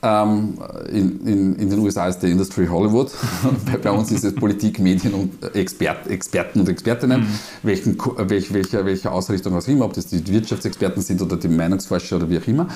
Ähm, 0.00 0.58
in, 0.88 1.26
in, 1.26 1.56
in, 1.56 1.70
den 1.70 1.78
USA 1.80 2.06
ist 2.06 2.20
der 2.20 2.30
Industry 2.30 2.68
Hollywood. 2.68 3.10
bei, 3.66 3.78
bei, 3.78 3.90
uns 3.90 4.12
ist 4.12 4.22
es 4.22 4.32
Politik, 4.32 4.78
Medien 4.78 5.12
und 5.12 5.56
Expert, 5.56 6.06
Experten 6.06 6.60
und 6.60 6.68
Expertinnen, 6.68 7.22
mhm. 7.22 7.38
welchen, 7.64 7.98
welch, 8.16 8.54
welche, 8.54 8.84
welche 8.84 9.10
Ausrichtung 9.10 9.56
auch 9.56 9.66
immer, 9.66 9.86
ob 9.86 9.94
das 9.94 10.06
die 10.06 10.24
Wirtschaftsexperten 10.28 11.02
sind 11.02 11.20
oder 11.20 11.36
die 11.36 11.48
Meinungsforscher 11.48 12.16
oder 12.16 12.30
wie 12.30 12.38
auch 12.38 12.46
immer. 12.46 12.68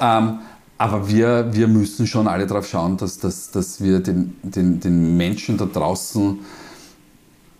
Ähm, 0.00 0.38
aber 0.78 1.08
wir, 1.08 1.52
wir 1.52 1.68
müssen 1.68 2.06
schon 2.06 2.28
alle 2.28 2.46
darauf 2.46 2.68
schauen, 2.68 2.96
dass, 2.96 3.18
dass, 3.18 3.50
dass 3.50 3.80
wir 3.80 4.00
den, 4.00 4.36
den, 4.42 4.80
den 4.80 5.16
Menschen 5.16 5.56
da 5.56 5.64
draußen 5.64 6.38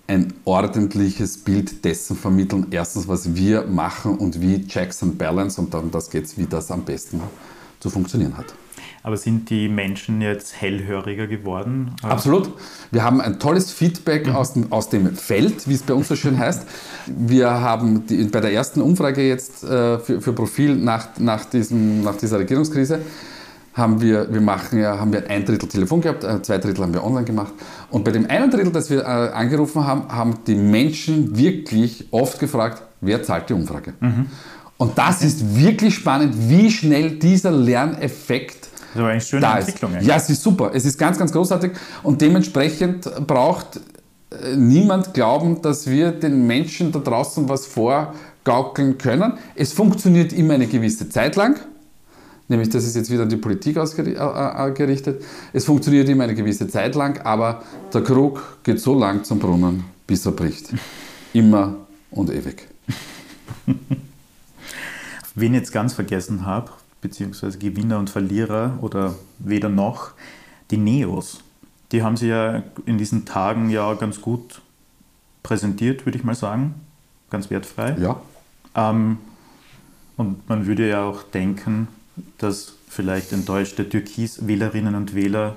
ein 0.08 0.34
ordentliches 0.44 1.38
Bild 1.38 1.84
dessen 1.84 2.16
vermitteln. 2.16 2.66
Erstens, 2.70 3.08
was 3.08 3.34
wir 3.34 3.62
machen 3.66 4.18
und 4.18 4.40
wie 4.40 4.66
Checks 4.66 5.02
and 5.02 5.18
Balance 5.18 5.60
und 5.60 5.74
dann 5.74 5.90
das 5.90 6.10
geht's, 6.10 6.36
wie 6.38 6.46
das 6.46 6.70
am 6.70 6.84
besten 6.84 7.20
zu 7.80 7.90
funktionieren 7.90 8.36
hat. 8.36 8.54
Aber 9.06 9.16
sind 9.16 9.50
die 9.50 9.68
Menschen 9.68 10.20
jetzt 10.20 10.60
hellhöriger 10.60 11.28
geworden? 11.28 11.92
Absolut. 12.02 12.50
Wir 12.90 13.04
haben 13.04 13.20
ein 13.20 13.38
tolles 13.38 13.70
Feedback 13.70 14.26
mhm. 14.26 14.34
aus, 14.34 14.54
dem, 14.54 14.72
aus 14.72 14.88
dem 14.88 15.14
Feld, 15.14 15.68
wie 15.68 15.74
es 15.74 15.82
bei 15.82 15.94
uns 15.94 16.08
so 16.08 16.16
schön 16.16 16.36
heißt. 16.36 16.66
Wir 17.06 17.48
haben 17.48 18.04
die, 18.08 18.24
bei 18.24 18.40
der 18.40 18.52
ersten 18.52 18.80
Umfrage 18.80 19.22
jetzt 19.22 19.62
äh, 19.62 20.00
für, 20.00 20.20
für, 20.20 20.32
Profil 20.32 20.74
nach, 20.74 21.06
nach, 21.20 21.44
diesem, 21.44 22.02
nach 22.02 22.16
dieser 22.16 22.40
Regierungskrise 22.40 22.98
haben 23.74 24.00
wir, 24.00 24.26
wir 24.34 24.40
machen 24.40 24.80
ja, 24.80 24.98
haben 24.98 25.12
wir 25.12 25.30
ein 25.30 25.44
Drittel 25.44 25.68
Telefon 25.68 26.00
gehabt, 26.00 26.24
äh, 26.24 26.42
zwei 26.42 26.58
Drittel 26.58 26.82
haben 26.82 26.92
wir 26.92 27.04
online 27.04 27.26
gemacht. 27.26 27.52
Und 27.90 28.02
bei 28.02 28.10
dem 28.10 28.28
einen 28.28 28.50
Drittel, 28.50 28.72
das 28.72 28.90
wir 28.90 29.02
äh, 29.02 29.04
angerufen 29.04 29.86
haben, 29.86 30.08
haben 30.08 30.38
die 30.48 30.56
Menschen 30.56 31.38
wirklich 31.38 32.08
oft 32.10 32.40
gefragt, 32.40 32.82
wer 33.00 33.22
zahlt 33.22 33.50
die 33.50 33.54
Umfrage? 33.54 33.92
Mhm. 34.00 34.26
Und 34.78 34.98
das 34.98 35.22
ist 35.22 35.56
wirklich 35.56 35.94
spannend, 35.94 36.34
wie 36.48 36.72
schnell 36.72 37.20
dieser 37.20 37.52
Lerneffekt 37.52 38.66
das 38.96 39.06
ist 39.06 39.10
eine 39.10 39.20
schöne 39.20 39.42
da 39.42 39.58
Entwicklung. 39.58 39.94
Ist. 39.94 40.06
Ja, 40.06 40.16
es 40.16 40.30
ist 40.30 40.42
super. 40.42 40.70
Es 40.74 40.84
ist 40.84 40.98
ganz, 40.98 41.18
ganz 41.18 41.32
großartig. 41.32 41.72
Und 42.02 42.20
dementsprechend 42.20 43.10
braucht 43.26 43.80
äh, 44.30 44.56
niemand 44.56 45.14
glauben, 45.14 45.62
dass 45.62 45.86
wir 45.86 46.12
den 46.12 46.46
Menschen 46.46 46.92
da 46.92 46.98
draußen 46.98 47.48
was 47.48 47.66
vorgaukeln 47.66 48.98
können. 48.98 49.34
Es 49.54 49.72
funktioniert 49.72 50.32
immer 50.32 50.54
eine 50.54 50.66
gewisse 50.66 51.08
Zeit 51.08 51.36
lang. 51.36 51.58
Nämlich, 52.48 52.68
das 52.68 52.84
ist 52.84 52.94
jetzt 52.94 53.10
wieder 53.10 53.22
an 53.22 53.28
die 53.28 53.36
Politik 53.36 53.76
ausgerichtet. 53.76 55.22
Es 55.52 55.64
funktioniert 55.64 56.08
immer 56.08 56.24
eine 56.24 56.34
gewisse 56.34 56.68
Zeit 56.68 56.94
lang, 56.94 57.20
aber 57.22 57.62
der 57.92 58.02
Krug 58.02 58.58
geht 58.62 58.80
so 58.80 58.96
lang 58.96 59.24
zum 59.24 59.40
Brunnen, 59.40 59.84
bis 60.06 60.24
er 60.26 60.32
bricht. 60.32 60.68
Immer 61.32 61.74
und 62.10 62.30
ewig. 62.30 62.68
Wen 65.34 65.54
ich 65.54 65.60
jetzt 65.60 65.72
ganz 65.72 65.92
vergessen 65.92 66.46
habe, 66.46 66.70
beziehungsweise 67.00 67.58
Gewinner 67.58 67.98
und 67.98 68.10
Verlierer 68.10 68.78
oder 68.80 69.14
weder 69.38 69.68
noch, 69.68 70.12
die 70.70 70.76
Neos. 70.76 71.40
Die 71.92 72.02
haben 72.02 72.16
sie 72.16 72.28
ja 72.28 72.62
in 72.84 72.98
diesen 72.98 73.24
Tagen 73.24 73.70
ja 73.70 73.94
ganz 73.94 74.20
gut 74.20 74.60
präsentiert, 75.42 76.04
würde 76.04 76.18
ich 76.18 76.24
mal 76.24 76.34
sagen. 76.34 76.74
Ganz 77.30 77.50
wertfrei. 77.50 77.96
Ja. 78.00 78.20
Ähm, 78.74 79.18
und 80.16 80.48
man 80.48 80.66
würde 80.66 80.88
ja 80.88 81.04
auch 81.04 81.22
denken, 81.22 81.88
dass 82.38 82.74
vielleicht 82.88 83.32
enttäuschte 83.32 83.88
Türkis-Wählerinnen 83.88 84.94
und 84.94 85.14
Wähler 85.14 85.56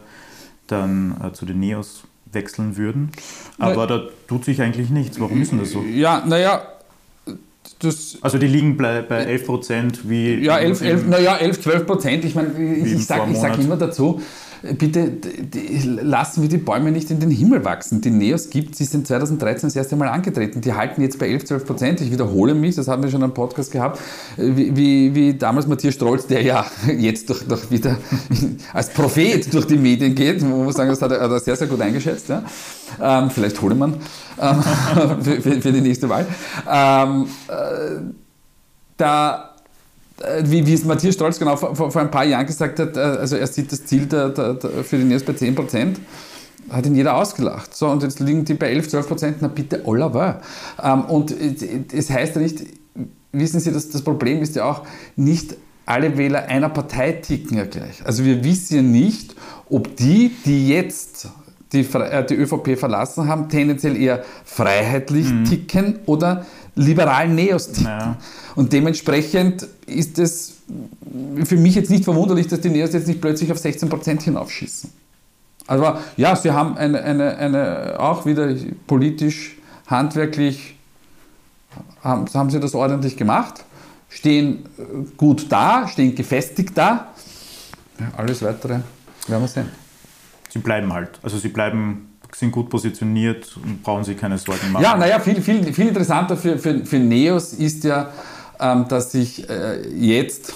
dann 0.67 1.19
äh, 1.23 1.33
zu 1.33 1.45
den 1.45 1.59
Neos 1.59 2.03
wechseln 2.31 2.77
würden. 2.77 3.11
Aber 3.57 3.87
Na, 3.87 3.97
da 3.97 4.03
tut 4.27 4.45
sich 4.45 4.61
eigentlich 4.61 4.89
nichts. 4.89 5.19
Warum 5.19 5.41
ist 5.41 5.51
denn 5.51 5.59
das 5.59 5.71
so? 5.71 5.81
Ja, 5.81 6.23
naja, 6.25 6.61
das 7.79 8.17
also 8.21 8.37
die 8.37 8.47
liegen 8.47 8.77
bei, 8.77 9.01
bei 9.01 9.23
11 9.23 9.45
Prozent 9.45 10.09
wie. 10.09 10.43
Ja, 10.43 10.57
11, 10.57 10.81
11, 10.81 11.07
naja, 11.07 11.37
11 11.37 11.61
12 11.61 11.85
Prozent. 11.85 12.25
Ich 12.25 12.35
meine, 12.35 12.51
ich, 12.57 12.93
ich 12.93 13.05
sage 13.05 13.35
sag 13.35 13.57
immer 13.59 13.77
dazu, 13.77 14.21
bitte 14.61 15.09
die, 15.09 15.83
lassen 15.83 16.41
wir 16.41 16.49
die 16.49 16.57
Bäume 16.57 16.91
nicht 16.91 17.09
in 17.11 17.19
den 17.19 17.31
Himmel 17.31 17.63
wachsen. 17.63 18.01
Die 18.01 18.09
Neos 18.09 18.49
gibt, 18.49 18.75
sie 18.75 18.85
sind 18.85 19.07
2013 19.07 19.67
das 19.67 19.75
erste 19.75 19.95
Mal 19.95 20.09
angetreten. 20.09 20.61
Die 20.61 20.73
halten 20.73 21.01
jetzt 21.01 21.19
bei 21.19 21.29
11, 21.29 21.45
12 21.45 21.65
Prozent. 21.65 22.01
Ich 22.01 22.11
wiederhole 22.11 22.53
mich, 22.53 22.75
das 22.75 22.87
haben 22.87 23.03
wir 23.03 23.09
schon 23.09 23.21
im 23.21 23.33
Podcast 23.33 23.71
gehabt, 23.71 23.99
wie, 24.37 24.75
wie, 24.75 25.15
wie 25.15 25.33
damals 25.33 25.67
Matthias 25.67 25.93
Strolz, 25.93 26.27
der 26.27 26.41
ja 26.41 26.65
jetzt 26.97 27.29
durch, 27.29 27.47
durch 27.47 27.71
wieder 27.71 27.97
als 28.73 28.89
Prophet 28.89 29.53
durch 29.53 29.65
die 29.65 29.77
Medien 29.77 30.15
geht. 30.15 30.41
Man 30.41 30.65
muss 30.65 30.75
sagen, 30.75 30.89
das 30.89 31.01
hat 31.01 31.11
er, 31.11 31.21
hat 31.21 31.31
er 31.31 31.39
sehr, 31.39 31.55
sehr 31.55 31.67
gut 31.67 31.81
eingeschätzt. 31.81 32.29
Ja. 32.29 32.43
Ähm, 33.01 33.29
vielleicht 33.29 33.61
hole 33.61 33.75
man 33.75 33.95
ähm, 34.39 34.63
für, 35.21 35.41
für, 35.61 35.71
die 35.71 35.81
nächste 35.81 36.09
Wahl. 36.09 36.27
Ähm, 36.69 37.27
äh, 37.47 38.01
da 38.97 39.45
äh, 39.45 39.48
wie, 40.43 40.65
wie 40.65 40.73
es 40.73 40.85
Matthias 40.85 41.15
Stolz 41.15 41.39
genau 41.39 41.55
vor, 41.55 41.75
vor, 41.75 42.01
ein 42.01 42.11
paar 42.11 42.25
Jahren 42.25 42.45
gesagt 42.45 42.79
hat, 42.79 42.97
äh, 42.97 42.99
also 42.99 43.35
er 43.35 43.47
sieht 43.47 43.71
das 43.71 43.85
Ziel 43.85 44.05
der, 44.05 44.29
der, 44.29 44.55
der, 44.55 44.83
für 44.83 44.97
die 44.97 45.03
NEOS 45.03 45.23
bei 45.23 45.33
10 45.33 45.55
Prozent 45.55 45.99
hat 46.69 46.85
ihn 46.85 46.95
jeder 46.95 47.15
ausgelacht. 47.15 47.75
So, 47.75 47.87
und 47.87 48.03
jetzt 48.03 48.19
liegen 48.19 48.45
die 48.45 48.53
bei 48.53 48.69
11, 48.69 48.89
12 48.89 49.07
Prozent, 49.07 49.37
na 49.41 49.47
bitte, 49.47 49.83
aller 49.85 50.41
ähm, 50.83 51.05
Und 51.05 51.31
es 51.31 52.09
heißt 52.09 52.35
ja 52.35 52.41
nicht, 52.41 52.63
wissen 53.31 53.59
Sie, 53.59 53.71
dass 53.71 53.89
das 53.89 54.01
Problem 54.01 54.41
ist 54.41 54.55
ja 54.55 54.65
auch, 54.65 54.83
nicht 55.15 55.55
alle 55.85 56.17
Wähler 56.17 56.45
einer 56.45 56.69
Partei 56.69 57.13
ticken 57.13 57.57
ja 57.57 57.65
gleich. 57.65 58.05
Also 58.05 58.23
wir 58.23 58.43
wissen 58.43 58.75
ja 58.75 58.81
nicht, 58.83 59.35
ob 59.69 59.95
die, 59.95 60.31
die 60.45 60.69
jetzt 60.69 61.29
die, 61.73 61.81
äh, 61.81 62.25
die 62.25 62.35
ÖVP 62.35 62.77
verlassen 62.77 63.27
haben, 63.27 63.49
tendenziell 63.49 63.95
eher 63.97 64.23
freiheitlich 64.45 65.31
mhm. 65.31 65.45
ticken 65.45 65.99
oder 66.05 66.45
liberalen 66.79 67.35
Neos. 67.35 67.69
Ja. 67.83 68.17
Und 68.55 68.73
dementsprechend 68.73 69.67
ist 69.85 70.17
es 70.19 70.57
für 71.45 71.57
mich 71.57 71.75
jetzt 71.75 71.89
nicht 71.89 72.03
verwunderlich, 72.03 72.47
dass 72.47 72.61
die 72.61 72.69
Neos 72.69 72.93
jetzt 72.93 73.07
nicht 73.07 73.21
plötzlich 73.21 73.51
auf 73.51 73.57
16 73.57 73.89
Prozent 73.89 74.21
hinaufschießen. 74.23 74.91
Aber 75.67 76.01
ja, 76.17 76.35
sie 76.35 76.51
haben 76.51 76.77
eine, 76.77 77.01
eine, 77.03 77.37
eine 77.37 77.99
auch 77.99 78.25
wieder 78.25 78.53
politisch, 78.87 79.57
handwerklich, 79.87 80.75
haben, 82.03 82.25
haben 82.33 82.49
sie 82.49 82.59
das 82.59 82.73
ordentlich 82.73 83.17
gemacht, 83.17 83.63
stehen 84.09 84.65
äh, 84.77 84.81
gut 85.17 85.45
da, 85.49 85.87
stehen 85.87 86.15
gefestigt 86.15 86.77
da. 86.77 87.13
Ja, 87.99 88.11
alles 88.17 88.41
weitere 88.41 88.79
werden 89.27 89.41
wir 89.43 89.47
sehen. 89.47 89.69
Sie 90.49 90.59
bleiben 90.59 90.91
halt, 90.91 91.19
also 91.21 91.37
sie 91.37 91.49
bleiben 91.49 92.08
sind 92.33 92.51
gut 92.51 92.69
positioniert 92.69 93.57
und 93.63 93.83
brauchen 93.83 94.03
sich 94.03 94.17
keine 94.17 94.37
Sorgen 94.37 94.71
machen. 94.71 94.83
Ja, 94.83 94.95
naja, 94.97 95.19
viel, 95.19 95.41
viel, 95.41 95.73
viel 95.73 95.87
interessanter 95.87 96.37
für, 96.37 96.57
für, 96.57 96.85
für 96.85 96.99
Neos 96.99 97.53
ist 97.53 97.83
ja, 97.83 98.09
ähm, 98.59 98.85
dass 98.87 99.11
sich 99.11 99.49
äh, 99.49 99.87
jetzt 99.89 100.53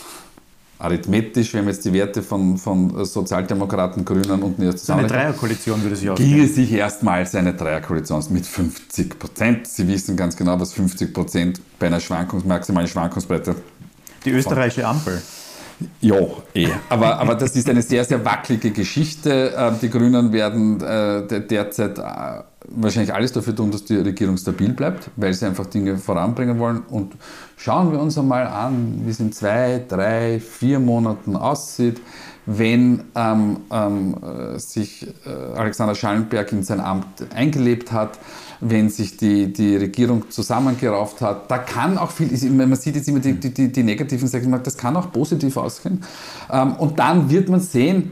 arithmetisch, 0.83 1.53
wir 1.53 1.61
haben 1.61 1.67
jetzt 1.67 1.85
die 1.85 1.93
Werte 1.93 2.21
von, 2.21 2.57
von 2.57 3.05
Sozialdemokraten, 3.05 4.03
Grünen 4.03 4.43
und 4.43 4.59
NEOS 4.59 4.77
zusammen. 4.77 5.05
Eine 5.05 5.07
Dreierkoalition 5.07 5.81
würde 5.81 5.95
sich 5.95 6.09
ausgehen. 6.09 6.29
Ginge 6.29 6.47
sich 6.47 6.73
erstmals 6.73 7.35
eine 7.35 7.53
Dreierkoalition 7.53 8.21
mit 8.31 8.45
50 8.45 9.17
Prozent. 9.17 9.67
Sie 9.67 9.87
wissen 9.87 10.17
ganz 10.17 10.35
genau, 10.35 10.59
was 10.59 10.73
50 10.73 11.13
Prozent 11.13 11.61
bei 11.79 11.87
einer 11.87 12.01
Schwankungs 12.01 12.43
maximalen 12.43 12.87
Schwankungsbreite. 12.87 13.55
Die 14.25 14.31
österreichische 14.31 14.85
Ampel. 14.85 15.21
Ja, 16.01 16.17
eh. 16.53 16.67
Aber, 16.89 17.19
aber 17.19 17.35
das 17.35 17.55
ist 17.55 17.69
eine 17.69 17.81
sehr, 17.81 18.03
sehr 18.05 18.23
wackelige 18.23 18.71
Geschichte. 18.71 19.53
Ähm, 19.57 19.75
die 19.81 19.89
Grünen 19.89 20.31
werden 20.31 20.81
äh, 20.81 21.41
derzeit 21.41 21.97
äh, 21.99 22.01
wahrscheinlich 22.67 23.13
alles 23.13 23.31
dafür 23.31 23.55
tun, 23.55 23.71
dass 23.71 23.85
die 23.85 23.95
Regierung 23.95 24.37
stabil 24.37 24.73
bleibt, 24.73 25.09
weil 25.15 25.33
sie 25.33 25.45
einfach 25.45 25.65
Dinge 25.65 25.97
voranbringen 25.97 26.59
wollen. 26.59 26.83
Und 26.89 27.13
schauen 27.57 27.91
wir 27.91 27.99
uns 27.99 28.17
einmal 28.17 28.47
an, 28.47 29.01
wie 29.05 29.09
es 29.09 29.19
in 29.19 29.31
zwei, 29.31 29.83
drei, 29.87 30.39
vier 30.39 30.79
Monaten 30.79 31.35
aussieht, 31.35 32.01
wenn 32.45 33.03
ähm, 33.15 33.57
ähm, 33.71 34.15
äh, 34.21 34.59
sich 34.59 35.07
äh, 35.25 35.57
Alexander 35.57 35.95
Schallenberg 35.95 36.51
in 36.51 36.63
sein 36.63 36.79
Amt 36.79 37.05
eingelebt 37.33 37.91
hat, 37.91 38.19
wenn 38.59 38.89
sich 38.89 39.17
die, 39.17 39.51
die 39.51 39.75
Regierung 39.75 40.29
zusammengerauft 40.29 41.21
hat. 41.21 41.49
Da 41.49 41.57
kann 41.57 41.97
auch 41.97 42.11
viel, 42.11 42.49
man 42.51 42.75
sieht 42.75 42.95
jetzt 42.95 43.07
immer 43.07 43.19
die, 43.19 43.33
die, 43.33 43.71
die 43.71 43.83
negativen 43.83 44.27
Sachen, 44.27 44.57
das 44.63 44.77
kann 44.77 44.95
auch 44.95 45.11
positiv 45.11 45.57
ausgehen. 45.57 46.03
Ähm, 46.51 46.73
und 46.75 46.99
dann 46.99 47.29
wird 47.29 47.49
man 47.49 47.59
sehen, 47.59 48.11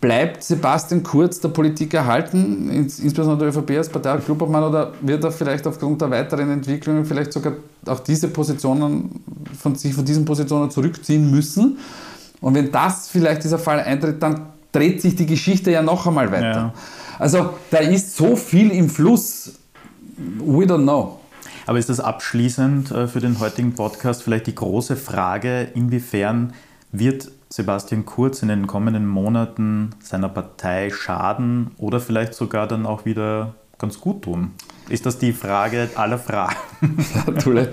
bleibt 0.00 0.42
Sebastian 0.42 1.02
Kurz 1.02 1.40
der 1.40 1.50
Politik 1.50 1.94
erhalten, 1.94 2.70
insbesondere 2.70 3.38
der 3.38 3.48
ÖVP 3.48 3.72
als 3.72 3.88
Partei 3.88 4.16
Klubobmann, 4.18 4.64
oder 4.64 4.92
wird 5.02 5.22
er 5.24 5.30
vielleicht 5.30 5.66
aufgrund 5.66 6.00
der 6.00 6.10
weiteren 6.10 6.50
Entwicklungen 6.50 7.04
vielleicht 7.04 7.32
sogar 7.32 7.52
auch 7.86 8.00
diese 8.00 8.28
Positionen 8.28 9.20
von 9.58 9.74
sich 9.74 9.94
von 9.94 10.04
diesen 10.04 10.24
Positionen 10.24 10.70
zurückziehen 10.70 11.30
müssen? 11.30 11.78
Und 12.40 12.54
wenn 12.54 12.70
das 12.70 13.08
vielleicht 13.08 13.44
dieser 13.44 13.58
Fall 13.58 13.80
eintritt, 13.80 14.22
dann 14.22 14.46
dreht 14.72 15.00
sich 15.00 15.16
die 15.16 15.26
Geschichte 15.26 15.70
ja 15.70 15.82
noch 15.82 16.06
einmal 16.06 16.30
weiter. 16.30 16.50
Ja. 16.50 16.74
Also 17.18 17.54
da 17.70 17.78
ist 17.78 18.16
so 18.16 18.36
viel 18.36 18.70
im 18.70 18.88
Fluss. 18.88 19.54
We 20.16 20.64
don't 20.64 20.82
know. 20.82 21.20
Aber 21.66 21.78
ist 21.78 21.88
das 21.88 22.00
abschließend 22.00 22.90
äh, 22.90 23.06
für 23.08 23.20
den 23.20 23.40
heutigen 23.40 23.74
Podcast 23.74 24.22
vielleicht 24.22 24.46
die 24.46 24.54
große 24.54 24.96
Frage, 24.96 25.68
inwiefern 25.74 26.54
wird 26.92 27.30
Sebastian 27.50 28.06
Kurz 28.06 28.42
in 28.42 28.48
den 28.48 28.66
kommenden 28.66 29.06
Monaten 29.06 29.90
seiner 30.02 30.28
Partei 30.28 30.90
schaden 30.90 31.72
oder 31.78 32.00
vielleicht 32.00 32.34
sogar 32.34 32.66
dann 32.66 32.86
auch 32.86 33.04
wieder 33.04 33.54
ganz 33.78 34.00
gut 34.00 34.22
tun? 34.22 34.52
Ist 34.88 35.06
das 35.06 35.18
die 35.18 35.32
Frage 35.32 35.88
aller 35.94 36.18
Fragen? 36.18 36.56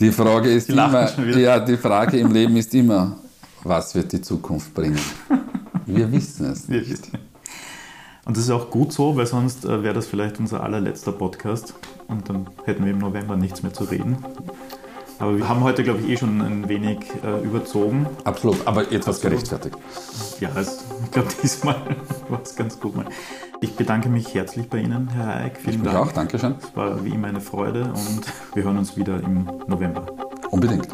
die 0.00 0.10
Frage 0.10 0.50
ist 0.50 0.68
die 0.68 0.72
immer, 0.72 1.08
ja, 1.36 1.60
die 1.60 1.76
Frage 1.76 2.18
im 2.18 2.32
Leben 2.32 2.56
ist 2.56 2.74
immer, 2.74 3.16
was 3.64 3.94
wird 3.94 4.12
die 4.12 4.20
Zukunft 4.20 4.74
bringen? 4.74 4.98
Wir 5.86 6.10
wissen 6.12 6.46
es 6.46 6.68
nicht. 6.68 7.10
Und 8.24 8.36
das 8.36 8.44
ist 8.44 8.50
auch 8.50 8.70
gut 8.70 8.92
so, 8.92 9.16
weil 9.16 9.26
sonst 9.26 9.64
äh, 9.64 9.82
wäre 9.82 9.94
das 9.94 10.06
vielleicht 10.06 10.38
unser 10.38 10.62
allerletzter 10.62 11.12
Podcast 11.12 11.74
und 12.06 12.28
dann 12.28 12.46
hätten 12.64 12.84
wir 12.84 12.92
im 12.92 12.98
November 12.98 13.36
nichts 13.36 13.62
mehr 13.62 13.72
zu 13.72 13.84
reden. 13.84 14.24
Aber 15.18 15.36
wir 15.36 15.48
haben 15.48 15.62
heute, 15.62 15.84
glaube 15.84 16.00
ich, 16.00 16.08
eh 16.08 16.16
schon 16.16 16.40
ein 16.40 16.68
wenig 16.68 16.98
äh, 17.24 17.44
überzogen. 17.44 18.06
Absolut, 18.24 18.66
aber 18.66 18.90
etwas 18.90 19.20
gerechtfertigt. 19.20 19.76
Ja, 20.40 20.50
also, 20.52 20.72
ich 21.04 21.10
glaube, 21.12 21.28
diesmal 21.42 21.76
war 22.28 22.42
es 22.42 22.56
ganz 22.56 22.78
gut. 22.80 22.96
Mal. 22.96 23.06
Ich 23.60 23.74
bedanke 23.76 24.08
mich 24.08 24.34
herzlich 24.34 24.68
bei 24.68 24.78
Ihnen, 24.78 25.08
Herr 25.10 25.36
Eick. 25.36 25.58
Vielen 25.58 25.76
ich 25.76 25.82
Dank. 25.82 25.96
auch, 25.96 26.12
danke 26.12 26.38
schön. 26.38 26.56
Es 26.60 26.74
war 26.76 27.04
wie 27.04 27.10
immer 27.10 27.28
eine 27.28 27.40
Freude 27.40 27.84
und 27.84 28.22
wir 28.54 28.64
hören 28.64 28.78
uns 28.78 28.96
wieder 28.96 29.22
im 29.22 29.44
November. 29.68 30.06
Unbedingt. 30.50 30.88